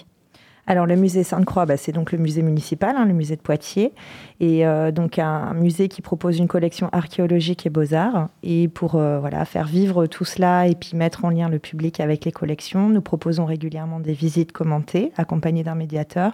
Alors 0.66 0.86
le 0.86 0.94
musée 0.94 1.24
Sainte-Croix, 1.24 1.66
bah, 1.66 1.76
c'est 1.76 1.90
donc 1.90 2.12
le 2.12 2.18
musée 2.18 2.42
municipal, 2.42 2.94
hein, 2.96 3.04
le 3.04 3.14
musée 3.14 3.34
de 3.34 3.40
Poitiers, 3.40 3.92
et 4.38 4.64
euh, 4.64 4.92
donc 4.92 5.18
un 5.18 5.54
musée 5.54 5.88
qui 5.88 6.02
propose 6.02 6.38
une 6.38 6.46
collection 6.46 6.88
archéologique 6.92 7.66
et 7.66 7.70
beaux-arts. 7.70 8.28
Et 8.44 8.68
pour 8.68 8.94
euh, 8.94 9.18
voilà 9.18 9.44
faire 9.44 9.66
vivre 9.66 10.06
tout 10.06 10.24
cela 10.24 10.68
et 10.68 10.76
puis 10.76 10.96
mettre 10.96 11.24
en 11.24 11.30
lien 11.30 11.48
le 11.48 11.58
public 11.58 11.98
avec 11.98 12.24
les 12.24 12.32
collections, 12.32 12.88
nous 12.88 13.00
proposons 13.00 13.44
régulièrement 13.44 13.98
des 13.98 14.12
visites 14.12 14.52
commentées 14.52 15.12
accompagnées 15.16 15.64
d'un 15.64 15.74
médiateur, 15.74 16.32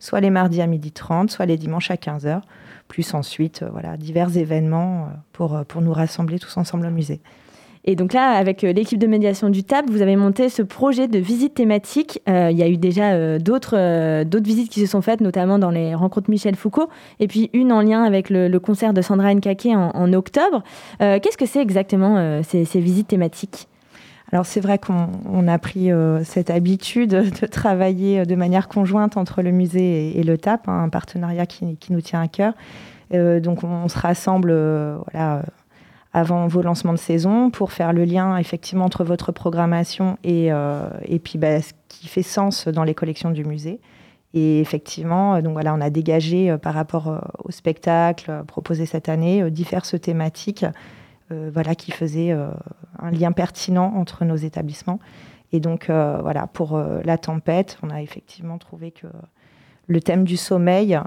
soit 0.00 0.20
les 0.20 0.30
mardis 0.30 0.60
à 0.60 0.66
12h30, 0.66 1.28
soit 1.28 1.46
les 1.46 1.56
dimanches 1.56 1.92
à 1.92 1.96
15h, 1.96 2.40
plus 2.88 3.14
ensuite 3.14 3.62
euh, 3.62 3.68
voilà 3.70 3.96
divers 3.96 4.36
événements 4.36 5.08
pour, 5.32 5.64
pour 5.68 5.82
nous 5.82 5.92
rassembler 5.92 6.40
tous 6.40 6.56
ensemble 6.56 6.86
au 6.86 6.90
musée. 6.90 7.20
Et 7.88 7.96
donc 7.96 8.12
là, 8.12 8.32
avec 8.32 8.64
euh, 8.64 8.72
l'équipe 8.74 8.98
de 8.98 9.06
médiation 9.06 9.48
du 9.48 9.64
TAP, 9.64 9.88
vous 9.88 10.02
avez 10.02 10.14
monté 10.14 10.50
ce 10.50 10.60
projet 10.60 11.08
de 11.08 11.18
visite 11.18 11.54
thématique. 11.54 12.20
Euh, 12.28 12.50
il 12.50 12.58
y 12.58 12.62
a 12.62 12.68
eu 12.68 12.76
déjà 12.76 13.12
euh, 13.12 13.38
d'autres 13.38 14.40
visites 14.40 14.68
qui 14.68 14.80
se 14.80 14.86
sont 14.86 15.00
faites, 15.00 15.22
notamment 15.22 15.58
dans 15.58 15.70
les 15.70 15.94
rencontres 15.94 16.28
Michel 16.28 16.54
Foucault, 16.54 16.90
et 17.18 17.26
puis 17.28 17.48
une 17.54 17.72
en 17.72 17.80
lien 17.80 18.02
avec 18.02 18.28
le, 18.28 18.54
concert 18.58 18.92
de 18.92 19.00
Sandra 19.00 19.32
Nkake 19.32 19.68
en, 19.72 20.12
octobre. 20.12 20.62
Qu'est-ce 20.98 21.38
que 21.38 21.46
c'est 21.46 21.62
exactement 21.62 22.42
ces, 22.42 22.80
visites 22.80 23.08
thématiques? 23.08 23.68
Alors 24.32 24.44
c'est 24.44 24.60
vrai 24.60 24.78
qu'on 24.78 25.48
a 25.48 25.58
pris 25.58 25.90
cette 26.24 26.50
habitude 26.50 27.10
de 27.40 27.46
travailler 27.46 28.26
de 28.26 28.34
manière 28.34 28.68
conjointe 28.68 29.16
entre 29.16 29.40
le 29.40 29.50
musée 29.50 30.18
et, 30.18 30.22
le 30.22 30.36
TAP, 30.36 30.68
hein, 30.68 30.82
un 30.84 30.88
partenariat 30.88 31.46
qui, 31.46 31.76
nous 31.88 32.00
tient 32.00 32.20
à 32.20 32.28
cœur. 32.28 32.52
donc 33.12 33.64
on, 33.64 33.88
se 33.88 33.98
rassemble 33.98 34.52
avant 36.12 36.46
vos 36.46 36.62
lancements 36.62 36.92
de 36.92 36.98
saison 36.98 37.50
pour 37.50 37.72
faire 37.72 37.92
le 37.92 38.04
lien 38.04 38.36
effectivement 38.38 38.84
entre 38.84 39.04
votre 39.04 39.32
programmation 39.32 40.18
et, 40.24 40.52
euh, 40.52 40.88
et 41.04 41.18
puis 41.18 41.38
bah, 41.38 41.60
ce 41.60 41.72
qui 41.88 42.08
fait 42.08 42.22
sens 42.22 42.68
dans 42.68 42.84
les 42.84 42.94
collections 42.94 43.30
du 43.30 43.44
musée. 43.44 43.80
Et 44.34 44.60
effectivement, 44.60 45.36
euh, 45.36 45.42
donc 45.42 45.52
voilà, 45.52 45.74
on 45.74 45.80
a 45.80 45.90
dégagé 45.90 46.50
euh, 46.50 46.58
par 46.58 46.74
rapport 46.74 47.20
au 47.44 47.50
spectacle 47.50 48.42
proposé 48.46 48.86
cette 48.86 49.08
année 49.08 49.50
diverses 49.50 50.00
thématiques 50.00 50.64
voilà, 51.30 51.74
qui 51.74 51.90
faisaient 51.90 52.30
un 52.30 53.10
lien 53.10 53.32
pertinent 53.32 53.92
entre 53.96 54.24
nos 54.24 54.36
établissements. 54.36 54.98
Et 55.52 55.60
donc 55.60 55.90
voilà, 55.90 56.46
pour 56.46 56.78
la 56.78 57.18
tempête, 57.18 57.76
on 57.82 57.90
a 57.90 58.00
effectivement 58.00 58.56
trouvé 58.56 58.92
que 58.92 59.06
le 59.88 60.00
thème 60.00 60.24
du 60.24 60.38
sommeil 60.38 60.98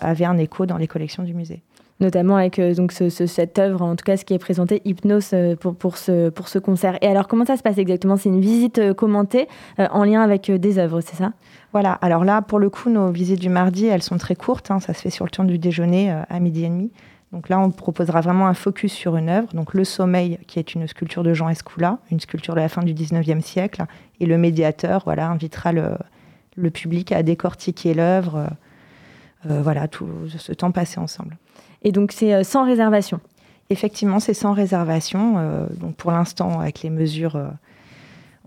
avait 0.00 0.24
un 0.24 0.36
écho 0.36 0.66
dans 0.66 0.78
les 0.78 0.88
collections 0.88 1.22
du 1.22 1.32
musée 1.32 1.62
notamment 2.00 2.36
avec 2.36 2.58
euh, 2.58 2.74
donc 2.74 2.92
cette 2.92 3.58
œuvre, 3.58 3.82
en 3.82 3.96
tout 3.96 4.04
cas 4.04 4.16
ce 4.16 4.24
qui 4.24 4.34
est 4.34 4.38
présenté, 4.38 4.82
Hypnose, 4.84 5.30
euh, 5.32 5.56
pour, 5.56 5.74
pour, 5.74 5.96
ce, 5.96 6.28
pour 6.28 6.48
ce 6.48 6.58
concert. 6.58 6.98
Et 7.00 7.06
alors, 7.06 7.28
comment 7.28 7.44
ça 7.44 7.56
se 7.56 7.62
passe 7.62 7.78
exactement? 7.78 8.16
C'est 8.16 8.28
une 8.28 8.40
visite 8.40 8.78
euh, 8.78 8.94
commentée 8.94 9.48
en 9.78 10.04
lien 10.04 10.22
avec 10.22 10.50
des 10.50 10.78
œuvres, 10.78 11.00
c'est 11.00 11.16
ça? 11.16 11.32
Voilà, 11.72 11.92
alors 11.92 12.24
là, 12.24 12.42
pour 12.42 12.58
le 12.58 12.70
coup, 12.70 12.90
nos 12.90 13.10
visites 13.10 13.40
du 13.40 13.48
mardi, 13.48 13.86
elles 13.86 14.02
sont 14.02 14.18
très 14.18 14.34
courtes, 14.34 14.70
hein. 14.70 14.80
ça 14.80 14.94
se 14.94 15.00
fait 15.00 15.10
sur 15.10 15.24
le 15.24 15.30
temps 15.30 15.44
du 15.44 15.58
déjeuner 15.58 16.10
à 16.10 16.40
midi 16.40 16.64
et 16.64 16.68
demi. 16.68 16.90
Donc 17.32 17.48
là, 17.48 17.58
on 17.58 17.70
proposera 17.70 18.20
vraiment 18.20 18.46
un 18.46 18.54
focus 18.54 18.92
sur 18.92 19.16
une 19.16 19.28
œuvre. 19.28 19.48
Donc 19.52 19.74
Le 19.74 19.84
Sommeil, 19.84 20.38
qui 20.46 20.58
est 20.58 20.74
une 20.74 20.86
sculpture 20.86 21.22
de 21.22 21.34
Jean 21.34 21.48
Escoula, 21.48 21.98
une 22.10 22.20
sculpture 22.20 22.54
de 22.54 22.60
la 22.60 22.68
fin 22.68 22.82
du 22.82 22.94
19e 22.94 23.42
siècle. 23.42 23.84
Et 24.20 24.26
le 24.26 24.38
médiateur 24.38 25.02
voilà, 25.04 25.28
invitera 25.28 25.72
le, 25.72 25.90
le 26.56 26.70
public 26.70 27.12
à 27.12 27.22
décortiquer 27.22 27.92
l'œuvre. 27.92 28.48
voilà, 29.44 29.86
tout 29.88 30.08
ce 30.28 30.52
temps 30.52 30.70
passé 30.70 30.98
ensemble. 30.98 31.36
Et 31.82 31.92
donc, 31.92 32.12
c'est 32.12 32.34
euh, 32.34 32.42
sans 32.42 32.64
réservation. 32.64 33.20
Effectivement, 33.70 34.20
c'est 34.20 34.34
sans 34.34 34.52
réservation. 34.52 35.34
Euh, 35.38 35.66
donc, 35.80 35.94
pour 35.96 36.10
l'instant, 36.10 36.60
avec 36.60 36.82
les 36.82 36.90
mesures, 36.90 37.36
euh, 37.36 37.48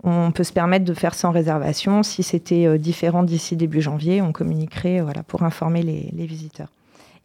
on 0.02 0.30
peut 0.32 0.44
se 0.44 0.52
permettre 0.52 0.84
de 0.84 0.94
faire 0.94 1.14
sans 1.14 1.30
réservation. 1.30 2.02
Si 2.02 2.22
c'était 2.22 2.78
différent 2.78 3.22
d'ici 3.22 3.56
début 3.56 3.82
janvier, 3.82 4.22
on 4.22 4.32
communiquerait 4.32 5.00
voilà, 5.00 5.22
pour 5.22 5.42
informer 5.42 5.82
les, 5.82 6.26
visiteurs. 6.26 6.68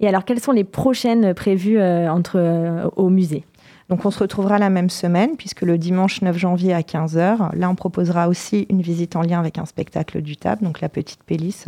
Et 0.01 0.07
alors, 0.09 0.25
quelles 0.25 0.41
sont 0.41 0.51
les 0.51 0.65
prochaines 0.65 1.33
prévues 1.33 1.81
entre, 1.81 2.91
au 2.97 3.09
musée? 3.09 3.45
Donc 3.89 4.03
on 4.03 4.11
se 4.11 4.19
retrouvera 4.19 4.57
la 4.57 4.69
même 4.69 4.89
semaine, 4.89 5.37
puisque 5.37 5.61
le 5.61 5.77
dimanche 5.77 6.21
9 6.21 6.37
janvier 6.37 6.73
à 6.73 6.81
15h, 6.81 7.55
là 7.55 7.69
on 7.69 7.75
proposera 7.75 8.27
aussi 8.27 8.65
une 8.69 8.81
visite 8.81 9.15
en 9.15 9.21
lien 9.21 9.39
avec 9.39 9.57
un 9.59 9.65
spectacle 9.65 10.21
du 10.21 10.37
TAB, 10.37 10.63
donc 10.63 10.81
la 10.81 10.89
petite 10.89 11.23
Pélice, 11.23 11.65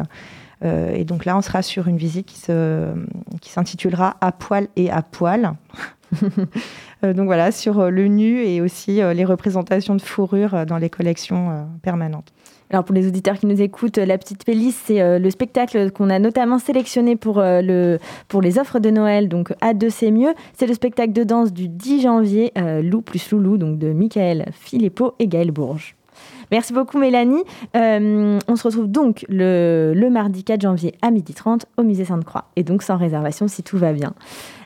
euh, 0.63 0.91
et 0.93 1.03
donc 1.03 1.25
là, 1.25 1.37
on 1.37 1.41
sera 1.41 1.61
sur 1.61 1.87
une 1.87 1.97
visite 1.97 2.25
qui, 2.25 2.39
se, 2.39 2.93
qui 3.41 3.49
s'intitulera 3.51 4.17
À 4.21 4.31
poil 4.31 4.67
et 4.75 4.89
à 4.89 5.01
poil. 5.01 5.53
Euh, 7.03 7.13
donc 7.13 7.25
voilà, 7.25 7.51
sur 7.51 7.79
euh, 7.79 7.89
le 7.91 8.07
nu 8.07 8.41
et 8.43 8.59
aussi 8.59 8.93
les 8.93 9.23
représentations 9.23 9.93
de 9.93 10.01
fourrure 10.01 10.65
dans 10.65 10.79
les 10.79 10.89
collections 10.89 11.69
permanentes. 11.83 12.33
Alors 12.71 12.85
pour 12.85 12.95
les 12.95 13.07
auditeurs 13.07 13.37
qui 13.37 13.45
nous 13.45 13.61
écoutent, 13.61 13.99
La 13.99 14.17
Petite 14.17 14.43
Pélice, 14.43 14.81
c'est 14.85 15.19
le 15.19 15.29
spectacle 15.29 15.91
qu'on 15.91 16.09
a 16.09 16.17
notamment 16.17 16.57
sélectionné 16.57 17.15
pour, 17.15 17.39
le, 17.39 17.99
pour 18.29 18.41
les 18.41 18.57
offres 18.57 18.79
de 18.79 18.89
Noël, 18.89 19.29
donc 19.29 19.53
à 19.61 19.75
deux 19.75 19.91
c'est 19.91 20.09
mieux. 20.09 20.33
C'est 20.53 20.65
le 20.65 20.73
spectacle 20.73 21.13
de 21.13 21.23
danse 21.23 21.53
du 21.53 21.67
10 21.67 22.01
janvier, 22.01 22.51
Lou 22.81 23.01
plus 23.01 23.29
Loulou, 23.29 23.57
donc 23.57 23.77
de 23.77 23.93
Michael 23.93 24.47
Philippot 24.51 25.13
et 25.19 25.27
Gaël 25.27 25.51
Bourges. 25.51 25.96
Merci 26.51 26.73
beaucoup 26.73 26.97
Mélanie. 26.97 27.43
Euh, 27.75 28.39
on 28.47 28.55
se 28.55 28.63
retrouve 28.63 28.87
donc 28.87 29.25
le, 29.29 29.93
le 29.95 30.09
mardi 30.09 30.43
4 30.43 30.61
janvier 30.61 30.95
à 31.01 31.11
12h30 31.11 31.63
au 31.77 31.83
musée 31.83 32.05
Sainte-Croix. 32.05 32.45
Et 32.55 32.63
donc 32.63 32.83
sans 32.83 32.97
réservation 32.97 33.47
si 33.47 33.63
tout 33.63 33.77
va 33.77 33.93
bien. 33.93 34.13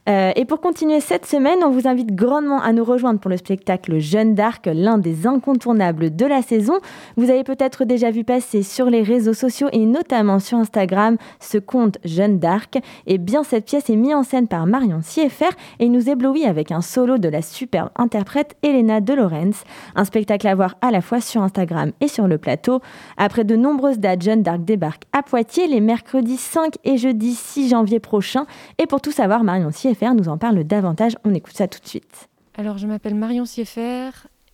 Euh, 0.09 0.31
et 0.35 0.45
pour 0.45 0.61
continuer 0.61 0.99
cette 0.99 1.27
semaine, 1.27 1.59
on 1.63 1.69
vous 1.69 1.87
invite 1.87 2.15
grandement 2.15 2.59
à 2.59 2.73
nous 2.73 2.83
rejoindre 2.83 3.19
pour 3.19 3.29
le 3.29 3.37
spectacle 3.37 3.99
Jeanne 3.99 4.33
d'Arc, 4.33 4.67
l'un 4.73 4.97
des 4.97 5.27
incontournables 5.27 6.15
de 6.15 6.25
la 6.25 6.41
saison. 6.41 6.79
Vous 7.17 7.29
avez 7.29 7.43
peut-être 7.43 7.85
déjà 7.85 8.09
vu 8.09 8.23
passer 8.23 8.63
sur 8.63 8.89
les 8.89 9.03
réseaux 9.03 9.35
sociaux 9.35 9.67
et 9.71 9.85
notamment 9.85 10.39
sur 10.39 10.57
Instagram 10.57 11.17
ce 11.39 11.59
conte 11.59 11.99
Jeanne 12.03 12.39
d'Arc. 12.39 12.79
Et 13.05 13.19
bien 13.19 13.43
cette 13.43 13.65
pièce 13.65 13.89
est 13.89 13.95
mise 13.95 14.15
en 14.15 14.23
scène 14.23 14.47
par 14.47 14.65
Marion 14.65 15.01
Sieffer 15.03 15.49
et 15.79 15.87
nous 15.87 16.09
éblouit 16.09 16.45
avec 16.45 16.71
un 16.71 16.81
solo 16.81 17.19
de 17.19 17.29
la 17.29 17.43
superbe 17.43 17.89
interprète 17.95 18.55
Elena 18.63 19.01
De 19.01 19.13
Lorenz. 19.13 19.63
Un 19.95 20.05
spectacle 20.05 20.47
à 20.47 20.55
voir 20.55 20.77
à 20.81 20.89
la 20.89 21.01
fois 21.01 21.21
sur 21.21 21.43
Instagram 21.43 21.91
et 22.01 22.07
sur 22.07 22.27
le 22.27 22.39
plateau. 22.39 22.81
Après 23.17 23.43
de 23.43 23.55
nombreuses 23.55 23.99
dates, 23.99 24.23
Jeanne 24.23 24.41
d'Arc 24.41 24.63
débarque 24.63 25.03
à 25.13 25.21
Poitiers 25.21 25.67
les 25.67 25.79
mercredis 25.79 26.37
5 26.37 26.73
et 26.83 26.97
jeudi 26.97 27.35
6 27.35 27.69
janvier 27.69 27.99
prochains. 27.99 28.47
Et 28.79 28.87
pour 28.87 28.99
tout 28.99 29.11
savoir, 29.11 29.43
Marion 29.43 29.69
Sieffer 29.91 30.13
nous 30.15 30.29
en 30.29 30.37
parle 30.37 30.63
davantage. 30.63 31.17
On 31.25 31.33
écoute 31.33 31.53
ça 31.53 31.67
tout 31.67 31.81
de 31.81 31.87
suite. 31.87 32.29
Alors, 32.57 32.77
je 32.77 32.87
m'appelle 32.87 33.13
Marion 33.13 33.43
Sieffer 33.43 34.09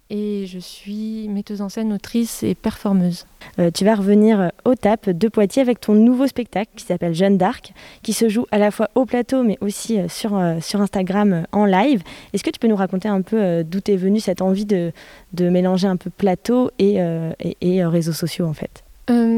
et 0.10 0.48
je 0.48 0.58
suis 0.58 1.27
metteuse 1.29 1.62
en 1.62 1.70
scène, 1.70 1.94
autrice 1.94 2.41
et 2.41 2.56
performeuse. 2.56 3.27
Euh, 3.60 3.70
tu 3.70 3.86
vas 3.86 3.94
revenir 3.94 4.51
au 4.65 4.74
TAP 4.74 5.12
de 5.12 5.27
Poitiers 5.27 5.62
avec 5.62 5.79
ton 5.79 5.94
nouveau 5.94 6.25
spectacle 6.25 6.72
qui 6.75 6.86
s'appelle 6.86 7.13
Jeanne 7.13 7.38
d'Arc, 7.38 7.74
qui 8.01 8.13
se 8.13 8.29
joue 8.29 8.48
à 8.50 8.58
la 8.58 8.72
fois 8.72 8.89
au 8.96 9.06
plateau 9.06 9.44
mais 9.44 9.60
aussi 9.62 10.00
euh, 10.00 10.08
sur, 10.08 10.36
euh, 10.36 10.58
sur 10.60 10.82
Instagram 10.82 11.46
en 11.51 11.65
live. 11.65 12.01
Est-ce 12.34 12.44
que 12.44 12.50
tu 12.50 12.58
peux 12.58 12.67
nous 12.67 12.75
raconter 12.75 13.08
un 13.08 13.22
peu 13.22 13.63
d'où 13.63 13.79
est 13.88 13.96
venue 13.96 14.20
cette 14.20 14.41
envie 14.41 14.65
de, 14.65 14.91
de, 15.34 15.50
mélanger 15.50 15.88
un 15.88 15.98
peu 15.98 16.10
plateau 16.10 16.72
et, 16.79 16.96
et, 17.39 17.58
et 17.62 17.86
réseaux 17.86 18.12
sociaux 18.12 18.48
en 18.48 18.53
fait? 18.53 18.87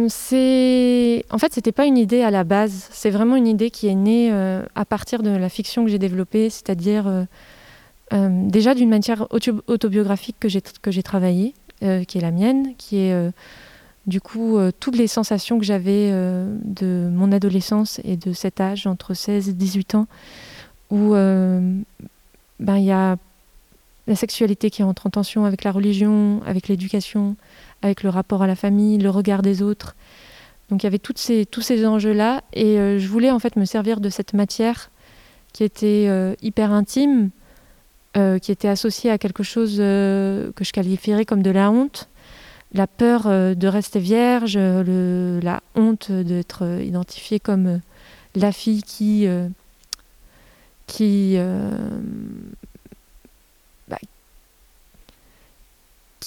C'est 0.09 1.25
en 1.29 1.37
fait 1.37 1.53
c'était 1.53 1.71
pas 1.71 1.85
une 1.85 1.97
idée 1.97 2.21
à 2.21 2.31
la 2.31 2.43
base. 2.43 2.89
C'est 2.91 3.11
vraiment 3.11 3.35
une 3.35 3.47
idée 3.47 3.69
qui 3.69 3.87
est 3.87 3.95
née 3.95 4.31
à 4.31 4.85
partir 4.85 5.21
de 5.21 5.29
la 5.29 5.49
fiction 5.49 5.85
que 5.85 5.91
j'ai 5.91 5.99
développée 5.99 6.49
c'est-à-dire 6.49 7.27
euh, 8.11 8.29
déjà 8.49 8.73
d'une 8.73 8.89
matière 8.89 9.27
autobiographique 9.31 10.37
que 10.39 10.49
j'ai, 10.49 11.03
travaillée, 11.03 11.53
euh, 11.83 12.03
qui 12.03 12.17
est 12.17 12.21
la 12.21 12.31
mienne, 12.31 12.73
qui 12.77 12.97
est 12.97 13.13
euh, 13.13 13.29
du 14.07 14.19
coup 14.19 14.57
toutes 14.79 14.97
les 14.97 15.07
sensations 15.07 15.59
que 15.59 15.65
j'avais 15.65 16.11
de 16.11 17.09
mon 17.11 17.31
adolescence 17.31 18.01
et 18.03 18.17
de 18.17 18.33
cet 18.33 18.59
âge 18.59 18.87
entre 18.87 19.13
16 19.13 19.49
et 19.49 19.53
18 19.53 19.95
ans, 19.95 20.07
où 20.89 21.11
ben, 21.11 21.83
il 22.59 22.83
y 22.83 22.91
a 22.91 23.17
la 24.07 24.15
sexualité 24.15 24.71
qui 24.71 24.81
entre 24.81 25.05
en 25.05 25.11
tension 25.11 25.45
avec 25.45 25.63
la 25.63 25.71
religion, 25.71 26.41
avec 26.47 26.67
l'éducation, 26.69 27.35
avec 27.81 28.03
le 28.03 28.09
rapport 28.09 28.41
à 28.41 28.47
la 28.47 28.55
famille, 28.55 28.97
le 28.97 29.09
regard 29.09 29.41
des 29.41 29.61
autres. 29.61 29.95
Donc 30.69 30.83
il 30.83 30.85
y 30.85 30.87
avait 30.87 31.01
ces, 31.15 31.45
tous 31.45 31.61
ces 31.61 31.85
enjeux-là 31.85 32.43
et 32.53 32.75
je 32.99 33.07
voulais 33.07 33.31
en 33.31 33.39
fait 33.39 33.55
me 33.55 33.65
servir 33.65 33.99
de 33.99 34.09
cette 34.09 34.33
matière 34.33 34.91
qui 35.51 35.63
était 35.63 36.07
hyper 36.43 36.71
intime, 36.71 37.31
euh, 38.17 38.39
qui 38.39 38.51
était 38.51 38.67
associé 38.67 39.11
à 39.11 39.19
quelque 39.19 39.43
chose 39.43 39.77
euh, 39.79 40.51
que 40.55 40.63
je 40.63 40.73
qualifierais 40.73 41.25
comme 41.25 41.43
de 41.43 41.51
la 41.51 41.69
honte, 41.69 42.09
la 42.73 42.87
peur 42.87 43.27
euh, 43.27 43.53
de 43.53 43.67
rester 43.67 43.99
vierge, 43.99 44.57
la 44.57 45.61
honte 45.75 46.11
d'être 46.11 46.81
identifiée 46.81 47.39
comme 47.39 47.81
la 48.33 48.51
fille 48.51 48.81
qui, 48.81 49.27
qui, 50.87 51.37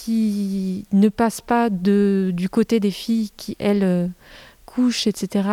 qui 0.04 0.84
ne 0.92 1.08
passe 1.08 1.40
pas 1.40 1.70
de, 1.70 2.32
du 2.34 2.48
côté 2.48 2.80
des 2.80 2.90
filles 2.90 3.30
qui, 3.36 3.56
elles, 3.58 4.10
couchent, 4.66 5.06
etc. 5.06 5.48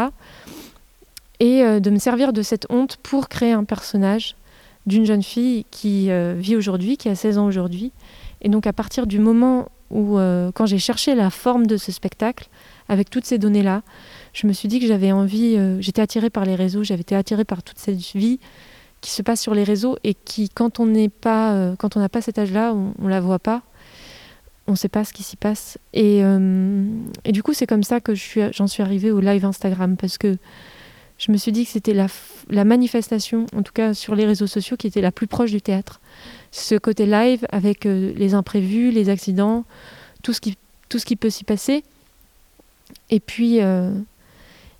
Et 1.40 1.62
de 1.62 1.90
me 1.90 2.00
servir 2.00 2.34
de 2.34 2.42
cette 2.42 2.66
honte 2.70 2.98
pour 2.98 3.30
créer 3.30 3.52
un 3.52 3.64
personnage 3.64 4.36
d'une 4.90 5.06
jeune 5.06 5.24
fille 5.24 5.66
qui 5.72 6.12
euh, 6.12 6.36
vit 6.38 6.56
aujourd'hui, 6.56 6.98
qui 6.98 7.10
a 7.10 7.16
16 7.16 7.38
ans 7.38 7.46
aujourd'hui. 7.46 7.92
Et 8.42 8.50
donc 8.50 8.68
à 8.68 8.74
partir 8.74 9.08
du 9.08 9.20
moment 9.20 9.70
où, 9.92 10.18
euh, 10.18 10.52
quand 10.54 10.66
j'ai 10.66 10.80
cherché 10.80 11.16
la 11.16 11.30
forme 11.30 11.68
de 11.68 11.78
ce 11.78 11.92
spectacle, 11.92 12.48
avec 12.90 13.10
toutes 13.10 13.26
ces 13.26 13.38
données-là, 13.38 13.84
je 14.34 14.48
me 14.48 14.54
suis 14.54 14.68
dit 14.68 14.80
que 14.80 14.88
j'avais 14.88 15.12
envie, 15.12 15.56
euh, 15.58 15.80
j'étais 15.80 16.02
attirée 16.02 16.30
par 16.30 16.44
les 16.44 16.56
réseaux, 16.56 16.84
j'avais 16.84 17.02
été 17.02 17.16
attirée 17.16 17.46
par 17.46 17.64
toute 17.64 17.78
cette 17.78 17.98
vie 17.98 18.40
qui 19.02 19.12
se 19.12 19.22
passe 19.22 19.42
sur 19.42 19.54
les 19.54 19.64
réseaux 19.64 19.98
et 20.04 20.14
qui, 20.14 20.50
quand 20.50 20.80
on 20.80 20.86
n'est 20.86 21.10
pas, 21.10 21.74
quand 21.78 21.96
on 21.96 22.02
n'a 22.02 22.10
pas 22.10 22.22
cet 22.22 22.38
âge-là, 22.38 22.74
on, 22.74 22.94
ne 23.02 23.10
la 23.10 23.22
voit 23.22 23.40
pas, 23.40 23.62
on 24.70 24.74
ne 24.74 24.78
sait 24.78 24.88
pas 24.88 25.04
ce 25.04 25.12
qui 25.12 25.24
s'y 25.24 25.36
passe. 25.36 25.78
Et, 25.94 26.20
et, 26.20 27.32
du 27.32 27.44
coup, 27.44 27.54
c'est 27.54 27.68
comme 27.68 27.84
ça 27.84 28.00
que 28.00 28.14
j'en 28.16 28.68
suis, 28.68 28.70
suis 28.70 28.84
arrivée 28.84 29.12
au 29.12 29.20
live 29.20 29.44
Instagram 29.44 29.98
parce 29.98 30.18
que 30.18 30.38
je 31.20 31.34
me 31.34 31.38
suis 31.38 31.52
dit 31.52 31.66
que 31.66 31.72
c'était 31.72 31.94
la, 31.94 32.08
la, 32.50 32.64
manifestation, 32.64 33.46
en 33.54 33.62
tout 33.62 33.74
cas 33.74 33.94
sur 33.94 34.16
les 34.16 34.26
réseaux 34.26 34.48
sociaux, 34.48 34.78
qui 34.78 34.88
était 34.88 35.02
la 35.02 35.12
plus 35.12 35.28
proche 35.28 35.52
du 35.52 35.62
théâtre. 35.62 36.00
Ce 36.52 36.76
côté 36.76 37.06
live 37.06 37.46
avec 37.52 37.86
euh, 37.86 38.14
les 38.16 38.34
imprévus, 38.34 38.92
les 38.92 39.10
accidents, 39.10 39.66
tout 40.24 40.32
ce 40.34 40.40
qui, 40.40 40.58
tout 40.88 40.98
ce 40.98 41.06
qui 41.06 41.18
peut 41.18 41.30
s'y 41.30 41.44
passer. 41.44 41.84
Et 43.10 43.20
puis, 43.20 43.62
euh, 43.62 43.92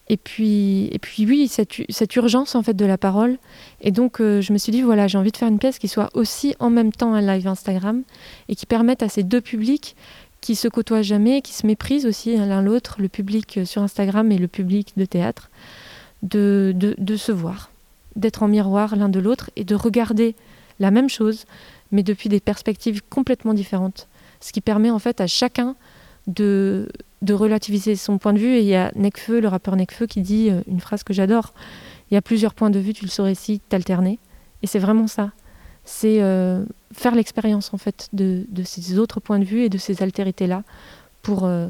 et 0.10 0.18
puis, 0.18 0.90
et 0.92 0.98
puis 0.98 1.26
oui, 1.28 1.48
cette, 1.48 2.16
urgence 2.16 2.56
en 2.56 2.64
fait 2.64 2.74
de 2.74 2.86
la 2.86 2.98
parole. 2.98 3.38
Et 3.82 3.92
donc, 3.92 4.20
euh, 4.20 4.42
je 4.42 4.52
me 4.52 4.58
suis 4.58 4.72
dit, 4.72 4.82
voilà, 4.82 5.08
j'ai 5.08 5.20
envie 5.20 5.32
de 5.32 5.38
faire 5.38 5.48
une 5.48 5.60
pièce 5.60 5.78
qui 5.78 5.88
soit 5.88 6.10
aussi 6.16 6.56
en 6.60 6.72
même 6.72 6.92
temps 6.92 7.14
un 7.14 7.22
live 7.22 7.48
Instagram 7.48 8.02
et 8.48 8.56
qui 8.56 8.66
permette 8.66 9.04
à 9.04 9.10
ces 9.10 9.22
deux 9.22 9.42
publics 9.42 9.96
qui 10.42 10.56
se 10.56 10.68
côtoient 10.68 11.04
jamais, 11.04 11.42
qui 11.42 11.54
se 11.54 11.68
méprisent 11.68 12.08
aussi 12.08 12.36
l'un 12.36 12.62
l'autre, 12.62 12.96
le 13.00 13.08
public 13.08 13.60
sur 13.66 13.84
Instagram 13.84 14.32
et 14.32 14.38
le 14.38 14.48
public 14.48 14.94
de 14.98 15.06
théâtre, 15.06 15.52
de, 16.24 16.74
de, 16.76 17.16
se 17.16 17.32
voir, 17.32 17.70
d'être 18.16 18.42
en 18.42 18.48
miroir 18.48 18.96
l'un 18.96 19.10
de 19.10 19.20
l'autre 19.20 19.52
et 19.58 19.64
de 19.64 19.76
regarder 19.76 20.36
la 20.80 20.92
même 20.92 21.10
chose, 21.10 21.46
mais 21.92 22.04
depuis 22.04 22.30
des 22.30 22.40
perspectives 22.40 23.02
complètement 23.10 23.54
différentes. 23.54 24.08
Ce 24.40 24.54
qui 24.54 24.62
permet 24.62 24.90
en 24.90 25.00
fait 25.00 25.20
à 25.22 25.28
chacun 25.28 25.76
de, 26.28 26.88
de 27.22 27.34
relativiser 27.34 27.96
son 27.96 28.18
point 28.18 28.34
de 28.34 28.40
vue. 28.40 28.56
Et 28.56 28.62
il 28.62 28.68
y 28.68 28.76
a 28.76 28.92
Nekfeu, 28.96 29.40
le 29.40 29.48
rappeur 29.48 29.76
Nekfeu, 29.76 30.08
qui 30.08 30.22
dit 30.22 30.50
euh, 30.50 30.62
une 30.68 30.80
phrase 30.80 31.04
que 31.04 31.14
j'adore 31.14 31.54
il 32.10 32.16
y 32.16 32.18
a 32.18 32.22
plusieurs 32.22 32.54
points 32.54 32.70
de 32.70 32.80
vue, 32.80 32.94
tu 32.94 33.06
le 33.06 33.10
saurais 33.10 33.36
si 33.36 33.60
t'alterner. 33.60 34.20
Et 34.64 34.68
c'est 34.68 34.80
vraiment 34.80 35.08
ça. 35.08 35.32
C'est 35.86 36.22
euh, 36.22 36.64
faire 36.94 37.16
l'expérience 37.16 37.74
en 37.74 37.78
fait 37.78 38.10
de, 38.14 38.46
ces 38.64 39.00
autres 39.00 39.20
points 39.20 39.40
de 39.40 39.46
vue 39.46 39.64
et 39.64 39.70
de 39.70 39.78
ces 39.78 40.02
altérités-là 40.04 40.64
pour, 41.22 41.46
euh, 41.46 41.68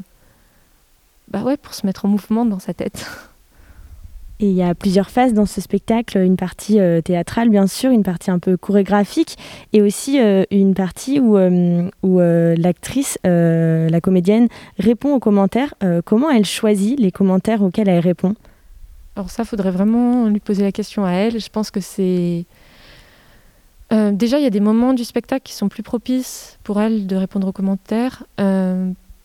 bah 1.28 1.42
ouais, 1.42 1.56
pour 1.56 1.74
se 1.74 1.86
mettre 1.86 2.04
en 2.04 2.08
mouvement 2.08 2.44
dans 2.44 2.58
sa 2.58 2.74
tête. 2.74 3.06
Et 4.42 4.46
il 4.46 4.54
y 4.54 4.62
a 4.62 4.74
plusieurs 4.74 5.10
phases 5.10 5.34
dans 5.34 5.44
ce 5.44 5.60
spectacle, 5.60 6.16
une 6.16 6.36
partie 6.36 6.80
euh, 6.80 7.02
théâtrale 7.02 7.50
bien 7.50 7.66
sûr, 7.66 7.90
une 7.90 8.02
partie 8.02 8.30
un 8.30 8.38
peu 8.38 8.56
chorégraphique 8.56 9.36
et 9.74 9.82
aussi 9.82 10.18
euh, 10.18 10.44
une 10.50 10.72
partie 10.72 11.20
où, 11.20 11.36
euh, 11.36 11.90
où 12.02 12.20
l'actrice, 12.20 13.18
la 13.22 14.00
comédienne, 14.00 14.48
répond 14.78 15.14
aux 15.14 15.18
commentaires. 15.18 15.74
comment 16.06 16.30
elle 16.30 16.46
choisit 16.46 16.98
les 16.98 17.12
commentaires 17.12 17.62
auxquels 17.62 17.88
elle 17.88 18.00
répond? 18.00 18.34
Alors 19.14 19.28
ça, 19.28 19.44
faudrait 19.44 19.70
vraiment 19.70 20.26
lui 20.28 20.40
poser 20.40 20.62
la 20.62 20.72
question 20.72 21.04
à 21.04 21.12
elle. 21.12 21.38
Je 21.38 21.50
pense 21.50 21.70
que 21.70 21.80
c'est... 21.80 22.46
déjà, 23.90 24.38
il 24.38 24.42
y 24.42 24.46
a 24.46 24.50
des 24.50 24.60
moments 24.60 24.94
du 24.94 25.04
spectacle 25.04 25.42
qui 25.42 25.52
sont 25.52 25.68
plus 25.68 25.82
propices 25.82 26.58
pour 26.64 26.80
elle 26.80 27.06
de 27.06 27.16
répondre 27.16 27.48
aux 27.48 27.52
commentaires 27.52 28.24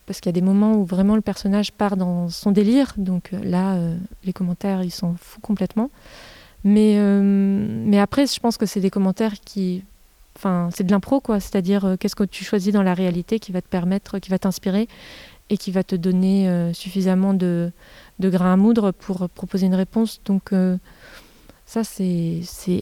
parce 0.06 0.20
qu'il 0.20 0.30
y 0.30 0.34
a 0.34 0.40
des 0.40 0.46
moments 0.46 0.74
où 0.76 0.86
vraiment 0.86 1.16
le 1.16 1.22
personnage 1.22 1.72
part 1.72 1.98
dans 1.98 2.30
son 2.30 2.52
délire, 2.52 2.94
donc 2.98 3.34
euh, 3.34 3.44
là, 3.44 3.76
euh, 3.76 3.96
les 4.24 4.34
commentaires, 4.34 4.84
ils 4.84 4.92
s'en 4.92 5.16
foutent 5.20 5.42
complètement. 5.42 5.90
Mais, 6.64 6.96
euh, 6.98 7.22
mais 7.22 8.00
après, 8.00 8.28
je 8.28 8.40
pense 8.40 8.58
que 8.58 8.66
c'est 8.66 8.80
des 8.80 8.90
commentaires 8.90 9.34
qui... 9.44 9.84
Enfin, 10.36 10.70
c'est 10.76 10.84
de 10.84 10.92
l'impro, 10.92 11.22
quoi. 11.22 11.40
C'est-à-dire, 11.40 11.96
qu'est-ce 12.00 12.16
que 12.16 12.24
tu 12.24 12.44
choisis 12.44 12.74
dans 12.74 12.84
la 12.84 12.94
réalité 12.94 13.40
qui 13.40 13.52
va 13.52 13.62
te 13.62 13.70
permettre, 13.70 14.20
qui 14.20 14.30
va 14.30 14.38
t'inspirer 14.38 14.90
et 15.50 15.58
qui 15.58 15.72
va 15.72 15.84
te 15.84 15.96
donner 15.96 16.72
suffisamment 16.74 17.34
de 17.34 17.72
grains 18.20 18.54
à 18.54 18.58
moudre 18.58 18.92
pour 18.92 19.30
proposer 19.30 19.68
une 19.68 19.76
réponse. 19.76 20.20
Donc, 20.26 20.52
ça, 21.66 21.86
c'est 21.86 22.42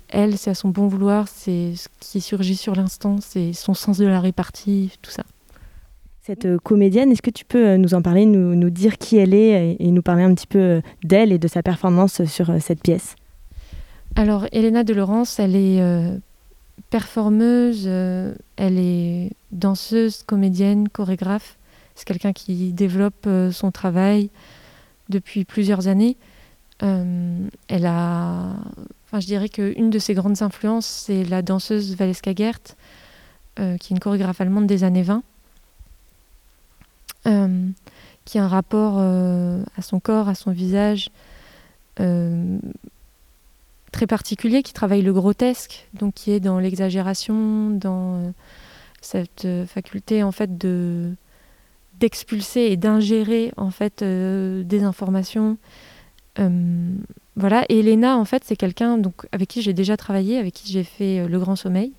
elle, 0.10 0.38
c'est 0.40 0.50
à 0.50 0.56
son 0.56 0.70
bon 0.70 0.88
vouloir, 0.88 1.28
c'est 1.28 1.76
ce 1.76 1.90
qui 2.00 2.22
surgit 2.22 2.56
sur 2.56 2.74
l'instant, 2.76 3.18
c'est 3.22 3.54
son 3.54 3.76
sens 3.76 4.00
de 4.00 4.06
la 4.06 4.20
répartie, 4.20 4.98
tout 5.04 5.12
ça 5.12 5.24
cette 6.24 6.46
euh, 6.46 6.58
comédienne. 6.58 7.12
Est-ce 7.12 7.22
que 7.22 7.30
tu 7.30 7.44
peux 7.44 7.68
euh, 7.68 7.78
nous 7.78 7.94
en 7.94 8.02
parler, 8.02 8.26
nous, 8.26 8.56
nous 8.56 8.70
dire 8.70 8.98
qui 8.98 9.18
elle 9.18 9.34
est 9.34 9.76
et, 9.80 9.92
nous 9.92 10.02
parler 10.02 10.24
un 10.24 10.34
petit 10.34 10.48
peu 10.48 10.60
euh, 10.60 10.82
d'elle 11.04 11.32
et 11.32 11.38
de 11.38 11.48
sa 11.48 11.62
performance 11.62 12.24
sur 12.26 12.50
cette 12.62 12.82
pièce? 12.82 13.16
Alors, 14.16 14.46
Elena 14.54 14.84
de 14.84 14.94
Laurence, 14.94 15.40
elle 15.40 15.56
est 15.56 15.82
performeuse, 16.92 17.88
elle 17.88 18.78
est 18.78 19.32
danseuse, 19.52 20.22
comédienne, 20.22 20.88
chorégraphe. 20.88 21.58
C'est 21.96 22.06
quelqu'un 22.06 22.32
qui 22.32 22.74
développe 22.74 23.28
son 23.52 23.72
travail 23.72 24.30
depuis 25.10 25.46
plusieurs 25.46 25.88
années. 25.88 26.16
elle 26.80 27.86
a, 27.88 28.52
enfin, 29.08 29.20
je 29.20 29.26
dirais 29.26 29.50
qu'une 29.50 29.90
de 29.90 29.98
ses 29.98 30.14
grandes 30.14 30.44
influences, 30.44 30.86
c'est 30.86 31.24
la 31.24 31.42
danseuse 31.42 31.96
Valeska 31.96 32.36
Gert, 32.36 32.60
qui 33.56 33.64
est 33.64 33.90
une 33.90 34.00
chorégraphe 34.00 34.42
allemande 34.42 34.68
des 34.68 34.84
années 34.84 35.02
20 35.02 35.24
euh, 37.26 37.70
qui 38.26 38.38
a 38.38 38.44
un 38.44 38.48
rapport 38.48 38.96
euh, 38.98 39.64
à 39.78 39.82
son 39.82 40.00
corps, 40.00 40.30
à 40.30 40.36
son 40.36 40.52
visage 40.52 41.10
euh, 42.00 42.58
très 43.92 44.08
particulier, 44.08 44.64
qui 44.64 44.74
travaille 44.74 45.02
le 45.02 45.14
grotesque, 45.14 45.88
donc 45.94 46.14
qui 46.14 46.32
est 46.32 46.40
dans 46.40 46.60
l'exagération, 46.60 47.70
dans 47.70 48.34
cette 49.02 49.48
faculté 49.68 50.24
en 50.24 50.32
fait 50.32 50.58
de 50.58 51.14
d'expulser 52.00 52.62
et 52.62 52.78
d'ingérer 52.78 53.52
en 53.56 53.70
fait 53.72 54.04
des 54.04 54.84
informations. 54.84 55.58
voilà. 57.36 57.66
Et 57.70 57.80
Elena, 57.80 58.18
en 58.18 58.26
fait, 58.26 58.44
c'est 58.46 58.56
quelqu'un 58.56 58.98
donc 58.98 59.28
avec 59.32 59.50
qui 59.50 59.62
j'ai 59.62 59.74
déjà 59.74 59.96
travaillé, 59.96 60.38
avec 60.38 60.54
qui 60.54 60.72
j'ai 60.72 60.84
fait 60.84 61.28
Le 61.28 61.40
Grand 61.40 61.56
Sommeil, 61.56 61.94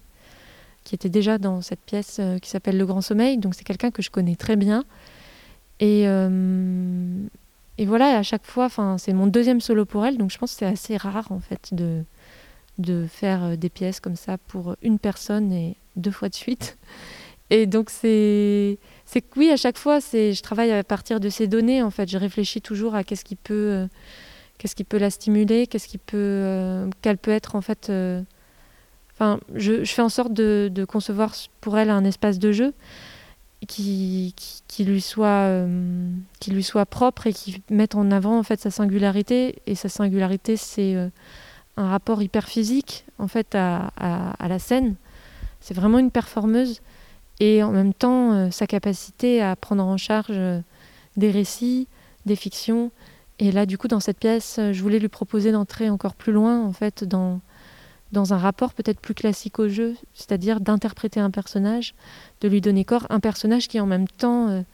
qui 0.84 0.94
était 0.94 1.10
déjà 1.10 1.38
dans 1.38 1.60
cette 1.60 1.80
pièce 1.80 2.20
qui 2.42 2.50
s'appelle 2.50 2.76
Le 2.76 2.86
Grand 2.86 3.02
Sommeil. 3.02 3.38
Donc 3.38 3.54
c'est 3.54 3.64
quelqu'un 3.64 3.90
que 3.90 4.02
je 4.02 4.10
connais 4.10 4.36
très 4.36 4.56
bien 4.56 4.84
et, 5.80 6.04
euh, 6.06 7.26
et 7.78 7.86
voilà, 7.86 8.18
à 8.18 8.22
chaque 8.22 8.46
fois, 8.46 8.68
c'est 8.98 9.12
mon 9.12 9.26
deuxième 9.26 9.60
solo 9.60 9.84
pour 9.84 10.06
elle, 10.06 10.16
donc 10.18 10.30
je 10.30 10.38
pense 10.38 10.52
que 10.52 10.58
c'est 10.58 10.66
assez 10.66 10.96
rare 10.96 11.32
en 11.32 11.40
fait 11.40 11.74
de, 11.74 12.02
de 12.78 13.06
faire 13.06 13.44
euh, 13.44 13.56
des 13.56 13.68
pièces 13.68 14.00
comme 14.00 14.16
ça 14.16 14.38
pour 14.38 14.76
une 14.82 14.98
personne 14.98 15.52
et 15.52 15.76
deux 15.96 16.12
fois 16.12 16.28
de 16.28 16.34
suite. 16.34 16.78
Et 17.50 17.66
donc 17.66 17.90
c'est 17.90 18.78
c'est 19.04 19.24
oui, 19.36 19.50
à 19.50 19.56
chaque 19.56 19.76
fois, 19.78 19.98
je 20.00 20.40
travaille 20.40 20.72
à 20.72 20.82
partir 20.82 21.20
de 21.20 21.28
ces 21.28 21.46
données. 21.46 21.82
En 21.82 21.90
fait, 21.90 22.08
je 22.08 22.16
réfléchis 22.16 22.62
toujours 22.62 22.94
à 22.94 23.04
qu'est-ce 23.04 23.24
qui 23.24 23.36
peut, 23.36 23.54
euh, 23.54 23.86
qu'est-ce 24.58 24.74
qui 24.74 24.84
peut 24.84 24.96
la 24.96 25.10
stimuler, 25.10 25.66
qu'est-ce 25.66 25.88
qui 25.88 25.98
peut, 25.98 26.88
qu'elle 27.02 27.18
peut 27.18 27.32
être 27.32 27.54
en 27.56 27.60
fait. 27.60 27.92
Enfin, 29.12 29.38
je, 29.54 29.84
je, 29.84 29.92
fais 29.92 30.02
en 30.02 30.08
sorte 30.08 30.32
de, 30.32 30.70
de, 30.72 30.84
concevoir 30.84 31.34
pour 31.60 31.78
elle 31.78 31.90
un 31.90 32.04
espace 32.04 32.40
de 32.40 32.50
jeu 32.50 32.74
qui, 33.66 34.34
lui 34.80 35.00
soit, 35.00 35.66
qui 36.40 36.50
lui 36.50 36.62
soit 36.62 36.86
propre 36.86 37.26
et 37.26 37.32
qui 37.32 37.62
mette 37.70 37.94
en 37.94 38.10
avant 38.10 38.38
en 38.38 38.42
fait 38.42 38.60
sa 38.60 38.70
singularité. 38.70 39.62
Et 39.66 39.74
sa 39.74 39.88
singularité, 39.88 40.56
c'est 40.56 40.96
un 41.76 41.88
rapport 41.88 42.22
hyper 42.22 42.48
physique 42.48 43.04
en 43.18 43.28
fait 43.28 43.54
à, 43.54 43.90
la 44.40 44.58
scène. 44.58 44.96
C'est 45.60 45.74
vraiment 45.74 45.98
une 45.98 46.10
performeuse 46.10 46.80
et 47.40 47.62
en 47.62 47.72
même 47.72 47.94
temps 47.94 48.32
euh, 48.32 48.50
sa 48.50 48.66
capacité 48.66 49.42
à 49.42 49.56
prendre 49.56 49.82
en 49.82 49.96
charge 49.96 50.26
euh, 50.30 50.60
des 51.16 51.30
récits, 51.30 51.88
des 52.26 52.36
fictions. 52.36 52.92
Et 53.40 53.50
là, 53.50 53.66
du 53.66 53.76
coup, 53.78 53.88
dans 53.88 53.98
cette 53.98 54.18
pièce, 54.18 54.58
euh, 54.58 54.72
je 54.72 54.82
voulais 54.82 55.00
lui 55.00 55.08
proposer 55.08 55.50
d'entrer 55.50 55.90
encore 55.90 56.14
plus 56.14 56.32
loin, 56.32 56.62
en 56.62 56.72
fait, 56.72 57.02
dans, 57.02 57.40
dans 58.14 58.32
un 58.32 58.38
rapport 58.38 58.72
peut-être 58.72 59.00
plus 59.00 59.12
classique 59.12 59.58
au 59.58 59.68
jeu, 59.68 59.94
c'est-à-dire 60.14 60.60
d'interpréter 60.60 61.20
un 61.20 61.30
personnage, 61.30 61.94
de 62.40 62.48
lui 62.48 62.62
donner 62.62 62.86
corps, 62.86 63.06
un 63.10 63.20
personnage 63.20 63.68
qui 63.68 63.78
en 63.78 63.86
même 63.86 64.08
temps, 64.08 64.64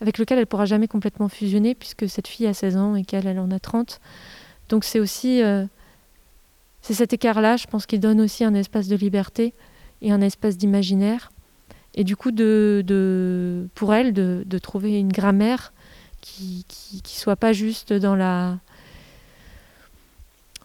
avec 0.00 0.16
lequel 0.16 0.38
elle 0.38 0.46
pourra 0.46 0.64
jamais 0.64 0.88
complètement 0.88 1.28
fusionner, 1.28 1.74
puisque 1.74 2.08
cette 2.08 2.26
fille 2.26 2.46
a 2.46 2.54
16 2.54 2.76
ans 2.78 2.94
et 2.96 3.04
qu'elle, 3.04 3.26
elle 3.26 3.38
en 3.38 3.50
a 3.50 3.58
30. 3.58 4.00
Donc 4.70 4.84
c'est 4.84 5.00
aussi, 5.00 5.42
c'est 6.80 6.94
cet 6.94 7.12
écart-là, 7.12 7.58
je 7.58 7.66
pense, 7.66 7.84
qui 7.84 7.98
donne 7.98 8.20
aussi 8.22 8.44
un 8.44 8.54
espace 8.54 8.88
de 8.88 8.96
liberté 8.96 9.52
et 10.00 10.10
un 10.10 10.22
espace 10.22 10.56
d'imaginaire 10.56 11.30
et 11.98 12.04
du 12.04 12.14
coup, 12.14 12.30
de, 12.30 13.68
pour 13.74 13.92
elle, 13.92 14.12
de, 14.12 14.58
trouver 14.58 14.98
une 15.00 15.10
grammaire 15.10 15.72
qui, 16.20 16.64
qui, 16.68 17.02
qui, 17.02 17.18
soit 17.18 17.36
pas 17.36 17.52
juste 17.52 17.92
dans 17.92 18.14
la 18.14 18.58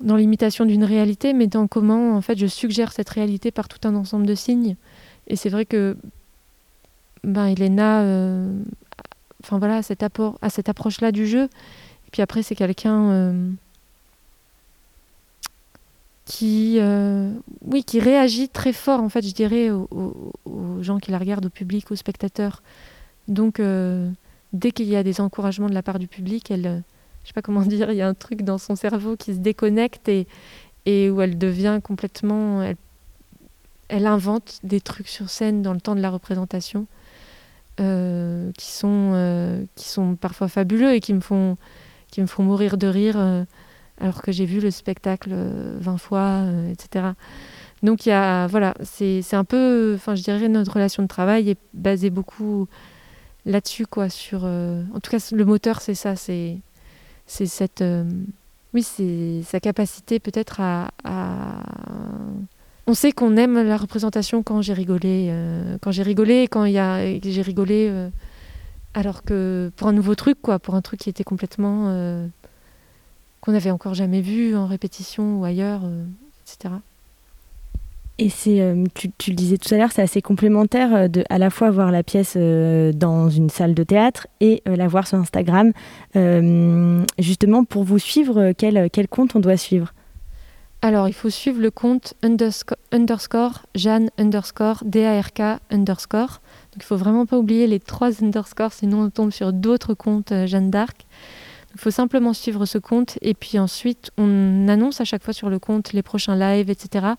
dans 0.01 0.15
l'imitation 0.15 0.65
d'une 0.65 0.83
réalité, 0.83 1.33
mais 1.33 1.47
dans 1.47 1.67
comment 1.67 2.15
en 2.15 2.21
fait 2.21 2.37
je 2.37 2.47
suggère 2.47 2.91
cette 2.91 3.09
réalité 3.09 3.51
par 3.51 3.67
tout 3.67 3.87
un 3.87 3.95
ensemble 3.95 4.25
de 4.25 4.35
signes. 4.35 4.75
Et 5.27 5.35
c'est 5.35 5.49
vrai 5.49 5.65
que 5.65 5.95
ben 7.23 7.47
Elena, 7.47 8.01
euh, 8.01 8.53
voilà, 9.51 9.81
cet 9.81 10.03
apport, 10.03 10.37
à 10.41 10.49
cette 10.49 10.69
approche-là 10.69 11.11
du 11.11 11.27
jeu. 11.27 11.43
Et 11.43 12.11
puis 12.11 12.21
après, 12.21 12.43
c'est 12.43 12.55
quelqu'un 12.55 13.09
euh, 13.09 13.49
qui, 16.25 16.77
euh, 16.79 17.31
oui, 17.65 17.83
qui 17.83 17.99
réagit 17.99 18.49
très 18.49 18.73
fort, 18.73 19.01
en 19.01 19.09
fait, 19.09 19.25
je 19.25 19.33
dirais, 19.33 19.69
aux, 19.69 19.87
aux, 20.45 20.81
gens 20.81 20.99
qui 20.99 21.11
la 21.11 21.17
regardent, 21.17 21.45
au 21.45 21.49
public, 21.49 21.91
aux 21.91 21.95
spectateurs. 21.95 22.61
Donc, 23.27 23.59
euh, 23.59 24.09
dès 24.51 24.71
qu'il 24.71 24.87
y 24.87 24.95
a 24.95 25.03
des 25.03 25.21
encouragements 25.21 25.69
de 25.69 25.73
la 25.73 25.83
part 25.83 25.99
du 25.99 26.07
public, 26.07 26.51
elle, 26.51 26.83
je 27.23 27.29
sais 27.29 27.33
pas 27.33 27.41
comment 27.41 27.61
dire, 27.65 27.91
il 27.91 27.97
y 27.97 28.01
a 28.01 28.07
un 28.07 28.13
truc 28.13 28.43
dans 28.43 28.57
son 28.57 28.75
cerveau 28.75 29.15
qui 29.15 29.33
se 29.33 29.39
déconnecte 29.39 30.09
et, 30.09 30.27
où 31.09 31.21
elle 31.21 31.37
devient 31.37 31.79
complètement. 31.83 32.61
Elle, 33.89 34.07
invente 34.07 34.59
des 34.63 34.81
trucs 34.81 35.07
sur 35.07 35.29
scène 35.29 35.61
dans 35.61 35.73
le 35.73 35.79
temps 35.79 35.93
de 35.93 36.01
la 36.01 36.09
représentation 36.09 36.87
euh, 37.79 38.51
qui, 38.57 38.71
sont, 38.71 39.11
euh, 39.13 39.65
qui 39.75 39.87
sont 39.87 40.15
parfois 40.15 40.47
fabuleux 40.47 40.93
et 40.93 40.99
qui 40.99 41.13
me 41.13 41.19
font, 41.19 41.57
mourir 42.39 42.77
de 42.77 42.87
rire 42.87 43.45
alors 43.99 44.21
que 44.21 44.31
j'ai 44.31 44.45
vu 44.45 44.59
le 44.59 44.71
spectacle 44.71 45.31
20 45.31 45.93
euh, 45.93 45.97
fois, 45.97 46.19
euh, 46.19 46.71
etc. 46.71 47.07
Donc 47.81 48.05
il 48.05 48.09
y 48.09 48.13
a, 48.13 48.47
voilà, 48.47 48.73
c'est 48.83 49.33
un 49.33 49.43
peu, 49.43 49.93
enfin 49.95 50.15
je 50.15 50.23
dirais 50.23 50.47
notre 50.47 50.73
relation 50.73 51.03
de 51.03 51.07
travail 51.07 51.49
est 51.49 51.59
basée 51.73 52.09
beaucoup 52.09 52.67
là-dessus, 53.45 53.85
quoi, 53.85 54.09
sur, 54.09 54.41
euh, 54.43 54.83
en 54.93 54.99
tout 54.99 55.11
cas 55.11 55.29
le 55.31 55.45
moteur 55.45 55.81
c'est 55.81 55.95
ça, 55.95 56.15
c'est 56.15 56.59
c'est 57.33 57.45
cette, 57.47 57.83
oui, 58.73 58.83
c'est 58.83 59.41
sa 59.43 59.59
capacité 59.59 60.19
peut-être 60.19 60.61
à, 60.61 60.91
on 62.85 62.93
sait 62.93 63.11
qu'on 63.11 63.37
aime 63.37 63.61
la 63.61 63.77
représentation 63.77 64.43
quand 64.43 64.61
j'ai 64.61 64.73
rigolé, 64.73 65.33
quand 65.81 65.91
j'ai 65.91 66.03
rigolé, 66.03 66.47
quand 66.47 66.65
il 66.65 66.73
y 66.73 66.77
a, 66.77 67.19
j'ai 67.19 67.41
rigolé, 67.41 67.91
alors 68.93 69.23
que 69.23 69.71
pour 69.75 69.87
un 69.87 69.93
nouveau 69.93 70.15
truc, 70.15 70.37
quoi, 70.41 70.59
pour 70.59 70.75
un 70.75 70.81
truc 70.81 70.99
qui 70.99 71.09
était 71.09 71.23
complètement 71.23 71.89
qu'on 73.43 73.51
n'avait 73.51 73.71
encore 73.71 73.93
jamais 73.93 74.21
vu 74.21 74.55
en 74.55 74.67
répétition 74.67 75.41
ou 75.41 75.43
ailleurs, 75.43 75.81
euh, 75.83 76.05
etc. 76.45 76.75
Et 78.19 78.29
c'est, 78.29 78.61
euh, 78.61 78.83
tu, 78.93 79.09
le 79.27 79.35
disais 79.35 79.57
tout 79.57 79.73
à 79.73 79.77
l'heure, 79.77 79.91
c'est 79.91 80.03
assez 80.03 80.21
complémentaire 80.21 80.93
euh, 80.93 81.07
de 81.07 81.23
à 81.29 81.39
la 81.39 81.49
fois 81.49 81.71
voir 81.71 81.91
la 81.91 82.03
pièce 82.03 82.35
euh, 82.37 82.91
dans 82.93 83.29
une 83.29 83.49
salle 83.49 83.73
de 83.73 83.83
théâtre 83.83 84.27
et 84.39 84.61
la 84.65 84.87
voir 84.87 85.07
sur 85.07 85.17
Instagram. 85.17 85.71
Justement, 87.17 87.63
pour 87.63 87.83
vous 87.83 87.99
suivre, 87.99 88.51
quel, 88.57 88.89
quel 88.91 89.07
compte 89.07 89.35
on 89.35 89.39
doit 89.39 89.57
suivre? 89.57 89.93
Alors, 90.83 91.07
il 91.07 91.13
faut 91.13 91.29
suivre 91.29 91.61
le 91.61 91.71
compte 91.71 92.13
underscore, 92.21 92.77
underscore 92.91 93.65
Jeanne 93.73 94.09
underscore 94.19 94.83
DARK 94.85 95.41
underscore. 95.71 96.41
Donc, 96.73 96.81
il 96.81 96.83
faut 96.83 96.97
vraiment 96.97 97.25
pas 97.25 97.37
oublier 97.37 97.67
les 97.67 97.79
trois 97.79 98.21
underscores, 98.21 98.73
sinon 98.73 99.03
on 99.03 99.09
tombe 99.09 99.31
sur 99.31 99.53
d'autres 99.53 99.93
comptes 99.93 100.33
Jeanne 100.45 100.69
d'Arc. 100.69 101.05
Il 101.73 101.79
faut 101.79 101.89
simplement 101.89 102.33
suivre 102.33 102.65
ce 102.65 102.77
compte 102.77 103.17
et 103.21 103.33
puis 103.33 103.57
ensuite 103.57 104.11
on 104.17 104.67
annonce 104.67 105.01
à 105.01 105.05
chaque 105.05 105.23
fois 105.23 105.33
sur 105.33 105.49
le 105.49 105.57
compte 105.57 105.93
les 105.93 106.03
prochains 106.03 106.35
lives, 106.35 106.69
etc. 106.69 107.13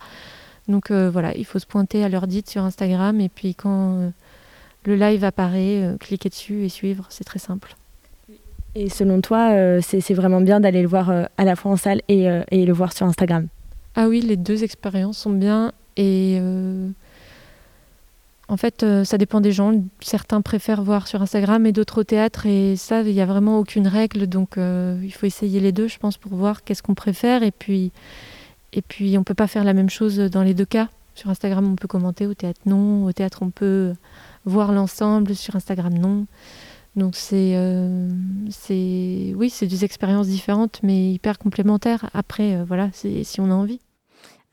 Donc 0.68 0.90
euh, 0.90 1.10
voilà, 1.10 1.36
il 1.36 1.44
faut 1.44 1.58
se 1.58 1.66
pointer 1.66 2.04
à 2.04 2.08
l'heure 2.08 2.26
dite 2.26 2.48
sur 2.48 2.62
Instagram 2.62 3.20
et 3.20 3.28
puis 3.28 3.54
quand 3.54 3.98
euh, 3.98 4.10
le 4.84 4.96
live 4.96 5.24
apparaît, 5.24 5.82
euh, 5.82 5.96
cliquer 5.98 6.28
dessus 6.28 6.64
et 6.64 6.68
suivre, 6.68 7.06
c'est 7.10 7.24
très 7.24 7.38
simple. 7.38 7.76
Et 8.76 8.88
selon 8.88 9.20
toi, 9.20 9.52
euh, 9.52 9.80
c'est 9.82 10.14
vraiment 10.14 10.40
bien 10.40 10.60
d'aller 10.60 10.82
le 10.82 10.88
voir 10.88 11.10
euh, 11.10 11.24
à 11.38 11.44
la 11.44 11.54
fois 11.54 11.72
en 11.72 11.76
salle 11.76 12.00
et, 12.08 12.28
euh, 12.28 12.42
et, 12.50 12.66
le 12.66 12.72
voir 12.72 12.92
sur 12.92 13.06
Instagram? 13.06 13.46
Ah 13.94 14.08
oui, 14.08 14.20
les 14.20 14.36
deux 14.36 14.64
expériences 14.64 15.18
sont 15.18 15.30
bien 15.32 15.72
et 15.96 16.40
en 18.48 18.56
fait, 18.58 18.84
ça 19.04 19.16
dépend 19.16 19.40
des 19.40 19.52
gens. 19.52 19.72
Certains 20.00 20.42
préfèrent 20.42 20.82
voir 20.82 21.06
sur 21.06 21.22
Instagram 21.22 21.64
et 21.64 21.72
d'autres 21.72 22.00
au 22.00 22.04
théâtre. 22.04 22.46
Et 22.46 22.76
ça, 22.76 23.00
il 23.00 23.14
n'y 23.14 23.20
a 23.20 23.26
vraiment 23.26 23.58
aucune 23.58 23.86
règle. 23.86 24.26
Donc, 24.26 24.56
il 24.58 25.12
faut 25.12 25.24
essayer 25.24 25.60
les 25.60 25.70
deux, 25.70 25.86
je 25.86 25.98
pense, 25.98 26.18
pour 26.18 26.34
voir 26.34 26.64
qu'est-ce 26.64 26.82
qu'on 26.82 26.94
préfère. 26.94 27.44
Et 27.44 27.52
puis, 27.52 27.92
et 28.74 28.82
puis 28.82 29.16
on 29.16 29.20
ne 29.20 29.24
peut 29.24 29.34
pas 29.34 29.46
faire 29.46 29.64
la 29.64 29.72
même 29.72 29.88
chose 29.88 30.18
dans 30.18 30.42
les 30.42 30.52
deux 30.52 30.64
cas. 30.64 30.88
Sur 31.14 31.30
Instagram, 31.30 31.64
on 31.72 31.76
peut 31.76 31.88
commenter. 31.88 32.26
Au 32.26 32.34
théâtre, 32.34 32.60
non. 32.66 33.04
Au 33.04 33.12
théâtre, 33.12 33.38
on 33.42 33.50
peut 33.50 33.94
voir 34.44 34.72
l'ensemble. 34.72 35.34
Sur 35.36 35.54
Instagram, 35.54 35.94
non. 35.94 36.26
Donc, 36.96 37.14
c'est. 37.14 37.52
Euh, 37.54 38.08
oui, 39.34 39.50
c'est 39.50 39.66
deux 39.66 39.84
expériences 39.84 40.26
différentes, 40.26 40.80
mais 40.82 41.12
hyper 41.12 41.38
complémentaires. 41.38 42.10
Après, 42.14 42.56
euh, 42.56 42.64
voilà, 42.66 42.90
si 42.92 43.40
on 43.40 43.50
a 43.50 43.54
envie. 43.54 43.80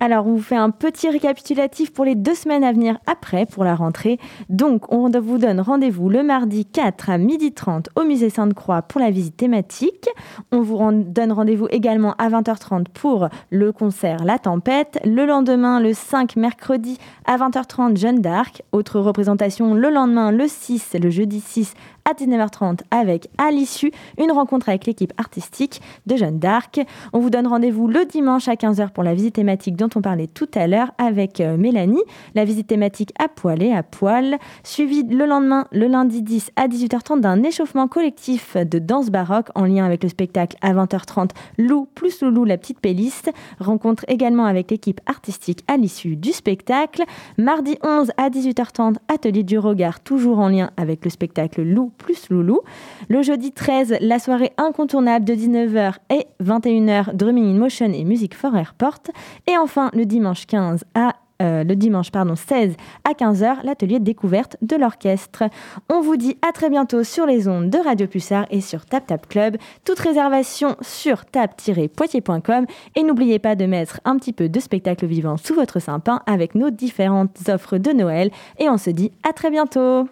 Alors, 0.03 0.25
on 0.25 0.31
vous 0.31 0.41
fait 0.41 0.55
un 0.55 0.71
petit 0.71 1.11
récapitulatif 1.11 1.93
pour 1.93 2.05
les 2.05 2.15
deux 2.15 2.33
semaines 2.33 2.63
à 2.63 2.71
venir 2.71 2.97
après, 3.05 3.45
pour 3.45 3.63
la 3.63 3.75
rentrée. 3.75 4.17
Donc, 4.49 4.91
on 4.91 5.11
vous 5.11 5.37
donne 5.37 5.59
rendez-vous 5.59 6.09
le 6.09 6.23
mardi 6.23 6.65
4 6.65 7.11
à 7.11 7.19
12h30 7.19 7.85
au 7.95 8.03
musée 8.03 8.31
Sainte-Croix 8.31 8.81
pour 8.81 8.99
la 8.99 9.11
visite 9.11 9.37
thématique. 9.37 10.09
On 10.51 10.61
vous 10.61 10.79
donne 10.91 11.31
rendez-vous 11.31 11.67
également 11.69 12.15
à 12.17 12.29
20h30 12.29 12.85
pour 12.91 13.29
le 13.51 13.71
concert 13.71 14.25
La 14.25 14.39
Tempête. 14.39 14.97
Le 15.05 15.27
lendemain, 15.27 15.79
le 15.79 15.93
5 15.93 16.35
mercredi 16.35 16.97
à 17.25 17.37
20h30, 17.37 17.95
Jeanne 17.95 18.21
d'Arc. 18.21 18.63
Autre 18.71 18.99
représentation 18.99 19.75
le 19.75 19.91
lendemain, 19.91 20.31
le 20.31 20.47
6, 20.47 20.95
le 20.99 21.11
jeudi 21.11 21.41
6 21.41 21.75
à 22.05 22.13
19h30 22.13 22.79
avec 22.91 23.29
à 23.37 23.51
l'issue 23.51 23.91
une 24.17 24.31
rencontre 24.31 24.69
avec 24.69 24.85
l'équipe 24.85 25.13
artistique 25.17 25.81
de 26.05 26.15
Jeanne 26.15 26.39
d'Arc. 26.39 26.81
On 27.13 27.19
vous 27.19 27.29
donne 27.29 27.47
rendez-vous 27.47 27.87
le 27.87 28.05
dimanche 28.05 28.47
à 28.47 28.55
15h 28.55 28.89
pour 28.91 29.03
la 29.03 29.13
visite 29.13 29.35
thématique 29.35 29.75
dont 29.75 29.89
on 29.95 30.01
parlait 30.01 30.27
tout 30.27 30.49
à 30.55 30.67
l'heure 30.67 30.91
avec 30.97 31.39
euh, 31.39 31.57
Mélanie, 31.57 32.03
la 32.35 32.45
visite 32.45 32.67
thématique 32.67 33.13
à 33.19 33.27
poil 33.27 33.61
et 33.63 33.73
à 33.73 33.83
poil, 33.83 34.37
suivie 34.63 35.03
le 35.03 35.25
lendemain, 35.25 35.67
le 35.71 35.87
lundi 35.87 36.21
10 36.21 36.51
à 36.55 36.67
18h30 36.67 37.21
d'un 37.21 37.43
échauffement 37.43 37.87
collectif 37.87 38.57
de 38.57 38.79
danse 38.79 39.09
baroque 39.09 39.49
en 39.55 39.65
lien 39.65 39.85
avec 39.85 40.03
le 40.03 40.09
spectacle 40.09 40.57
à 40.61 40.73
20h30 40.73 41.29
Lou 41.57 41.87
plus 41.93 42.21
Loulou 42.21 42.45
la 42.45 42.57
petite 42.57 42.79
playlist, 42.79 43.31
rencontre 43.59 44.05
également 44.07 44.45
avec 44.45 44.71
l'équipe 44.71 45.01
artistique 45.05 45.63
à 45.67 45.77
l'issue 45.77 46.15
du 46.15 46.31
spectacle. 46.31 47.03
Mardi 47.37 47.77
11 47.83 48.11
à 48.17 48.29
18h30 48.29 48.95
atelier 49.07 49.43
du 49.43 49.57
regard 49.57 49.99
toujours 49.99 50.39
en 50.39 50.49
lien 50.49 50.71
avec 50.77 51.03
le 51.03 51.11
spectacle 51.11 51.61
Lou 51.61 51.90
plus 51.97 52.29
Loulou. 52.29 52.61
Le 53.09 53.21
jeudi 53.21 53.51
13, 53.51 53.97
la 54.01 54.19
soirée 54.19 54.53
incontournable 54.57 55.25
de 55.25 55.33
19h 55.33 55.95
et 56.09 56.25
21h, 56.43 57.15
Drumming 57.15 57.55
in 57.55 57.59
Motion 57.59 57.91
et 57.93 58.03
Musique 58.03 58.35
for 58.35 58.55
Airport. 58.55 59.01
Et 59.47 59.57
enfin, 59.57 59.89
le 59.93 60.05
dimanche 60.05 60.45
15 60.45 60.83
à 60.95 61.15
euh, 61.41 61.63
le 61.63 61.75
dimanche 61.75 62.11
pardon, 62.11 62.35
16 62.35 62.75
à 63.03 63.13
15h, 63.13 63.63
l'atelier 63.63 63.99
découverte 63.99 64.57
de 64.61 64.75
l'orchestre. 64.75 65.43
On 65.89 66.01
vous 66.01 66.15
dit 66.15 66.37
à 66.47 66.51
très 66.51 66.69
bientôt 66.69 67.03
sur 67.03 67.25
les 67.25 67.47
ondes 67.47 67.69
de 67.69 67.79
Radio 67.79 68.05
Pulsar 68.05 68.45
et 68.51 68.61
sur 68.61 68.85
Tap 68.85 69.07
Tap 69.07 69.27
Club. 69.27 69.57
Toute 69.83 69.99
réservation 69.99 70.75
sur 70.81 71.25
tap-poitiers.com 71.25 72.65
et 72.95 73.03
n'oubliez 73.03 73.39
pas 73.39 73.55
de 73.55 73.65
mettre 73.65 73.99
un 74.05 74.17
petit 74.17 74.33
peu 74.33 74.49
de 74.49 74.59
spectacle 74.59 75.05
vivant 75.07 75.37
sous 75.37 75.55
votre 75.55 75.79
sapin 75.79 76.21
avec 76.27 76.53
nos 76.53 76.69
différentes 76.69 77.37
offres 77.47 77.77
de 77.77 77.91
Noël 77.91 78.29
et 78.59 78.69
on 78.69 78.77
se 78.77 78.91
dit 78.91 79.11
à 79.27 79.33
très 79.33 79.49
bientôt. 79.49 80.07